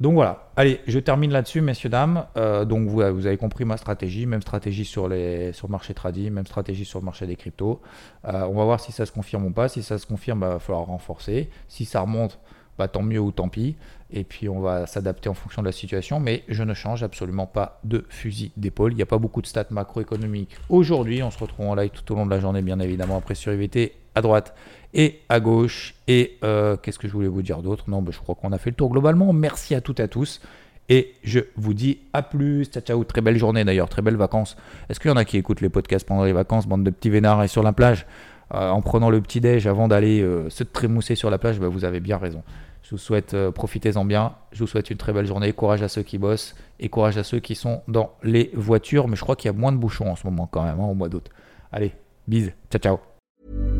Donc 0.00 0.14
voilà, 0.14 0.48
allez, 0.56 0.80
je 0.86 0.98
termine 0.98 1.30
là-dessus, 1.30 1.60
messieurs, 1.60 1.90
dames. 1.90 2.24
Euh, 2.38 2.64
donc 2.64 2.88
vous, 2.88 3.02
avez 3.02 3.36
compris 3.36 3.66
ma 3.66 3.76
stratégie, 3.76 4.24
même 4.24 4.40
stratégie 4.40 4.86
sur, 4.86 5.08
le 5.08 5.52
marché 5.68 5.92
trading, 5.92 6.30
même 6.30 6.46
stratégie 6.46 6.86
sur 6.86 7.00
le 7.00 7.04
marché 7.04 7.26
des 7.26 7.36
cryptos. 7.36 7.82
Euh, 8.26 8.46
on 8.46 8.54
va 8.54 8.64
voir 8.64 8.80
si 8.80 8.92
ça 8.92 9.04
se 9.04 9.12
confirme 9.12 9.44
ou 9.44 9.50
pas. 9.50 9.68
Si 9.68 9.82
ça 9.82 9.98
se 9.98 10.06
confirme, 10.06 10.38
il 10.38 10.40
bah, 10.40 10.48
va 10.54 10.58
falloir 10.58 10.86
renforcer. 10.86 11.50
Si 11.68 11.84
ça 11.84 12.00
remonte, 12.00 12.40
bah, 12.80 12.88
tant 12.88 13.02
mieux 13.02 13.20
ou 13.20 13.30
tant 13.30 13.50
pis. 13.50 13.76
Et 14.10 14.24
puis 14.24 14.48
on 14.48 14.60
va 14.60 14.86
s'adapter 14.86 15.28
en 15.28 15.34
fonction 15.34 15.60
de 15.60 15.66
la 15.66 15.72
situation. 15.72 16.18
Mais 16.18 16.44
je 16.48 16.62
ne 16.62 16.72
change 16.72 17.02
absolument 17.02 17.46
pas 17.46 17.78
de 17.84 18.06
fusil 18.08 18.52
d'épaule. 18.56 18.92
Il 18.92 18.96
n'y 18.96 19.02
a 19.02 19.06
pas 19.06 19.18
beaucoup 19.18 19.42
de 19.42 19.46
stats 19.46 19.66
macroéconomiques 19.70 20.56
aujourd'hui. 20.70 21.22
On 21.22 21.30
se 21.30 21.38
retrouve 21.38 21.66
en 21.66 21.74
live 21.74 21.90
tout 21.90 22.10
au 22.12 22.16
long 22.16 22.24
de 22.24 22.30
la 22.30 22.40
journée, 22.40 22.62
bien 22.62 22.80
évidemment, 22.80 23.18
après 23.18 23.34
sur 23.34 23.52
IVT 23.52 23.92
à 24.14 24.22
droite 24.22 24.54
et 24.94 25.20
à 25.28 25.40
gauche. 25.40 25.94
Et 26.08 26.38
euh, 26.42 26.78
qu'est-ce 26.78 26.98
que 26.98 27.06
je 27.06 27.12
voulais 27.12 27.28
vous 27.28 27.42
dire 27.42 27.60
d'autre? 27.60 27.84
Non, 27.88 28.00
bah, 28.00 28.12
je 28.14 28.18
crois 28.18 28.34
qu'on 28.34 28.52
a 28.52 28.58
fait 28.58 28.70
le 28.70 28.76
tour 28.76 28.88
globalement. 28.88 29.30
Merci 29.34 29.74
à 29.74 29.82
toutes 29.82 30.00
et 30.00 30.04
à 30.04 30.08
tous. 30.08 30.40
Et 30.88 31.14
je 31.22 31.40
vous 31.56 31.74
dis 31.74 31.98
à 32.14 32.22
plus. 32.22 32.64
Ciao, 32.64 32.82
ciao. 32.82 33.04
Très 33.04 33.20
belle 33.20 33.36
journée 33.36 33.62
d'ailleurs, 33.62 33.90
très 33.90 34.00
belles 34.00 34.16
vacances. 34.16 34.56
Est-ce 34.88 34.98
qu'il 34.98 35.10
y 35.10 35.12
en 35.12 35.18
a 35.18 35.26
qui 35.26 35.36
écoutent 35.36 35.60
les 35.60 35.68
podcasts 35.68 36.06
pendant 36.06 36.24
les 36.24 36.32
vacances, 36.32 36.66
bande 36.66 36.82
de 36.82 36.90
petits 36.90 37.10
vénards 37.10 37.44
et 37.44 37.48
sur 37.48 37.62
la 37.62 37.72
plage 37.72 38.06
euh, 38.54 38.70
En 38.70 38.80
prenant 38.80 39.10
le 39.10 39.20
petit 39.20 39.40
déj 39.40 39.66
avant 39.66 39.86
d'aller 39.86 40.22
euh, 40.22 40.48
se 40.48 40.64
trémousser 40.64 41.14
sur 41.14 41.28
la 41.28 41.36
plage, 41.36 41.60
bah, 41.60 41.68
vous 41.68 41.84
avez 41.84 42.00
bien 42.00 42.16
raison. 42.16 42.42
Je 42.82 42.90
vous 42.90 42.98
souhaite, 42.98 43.36
profitez-en 43.50 44.04
bien. 44.04 44.34
Je 44.52 44.60
vous 44.60 44.66
souhaite 44.66 44.90
une 44.90 44.96
très 44.96 45.12
belle 45.12 45.26
journée. 45.26 45.52
Courage 45.52 45.82
à 45.82 45.88
ceux 45.88 46.02
qui 46.02 46.18
bossent 46.18 46.54
et 46.78 46.88
courage 46.88 47.18
à 47.18 47.24
ceux 47.24 47.38
qui 47.38 47.54
sont 47.54 47.82
dans 47.88 48.12
les 48.22 48.50
voitures. 48.54 49.06
Mais 49.06 49.16
je 49.16 49.22
crois 49.22 49.36
qu'il 49.36 49.50
y 49.50 49.54
a 49.54 49.56
moins 49.56 49.72
de 49.72 49.76
bouchons 49.76 50.10
en 50.10 50.16
ce 50.16 50.26
moment 50.26 50.46
quand 50.46 50.64
même, 50.64 50.80
hein, 50.80 50.84
au 50.84 50.94
mois 50.94 51.08
d'août. 51.08 51.28
Allez, 51.72 51.94
bise. 52.26 52.52
Ciao, 52.70 52.80
ciao. 52.80 53.79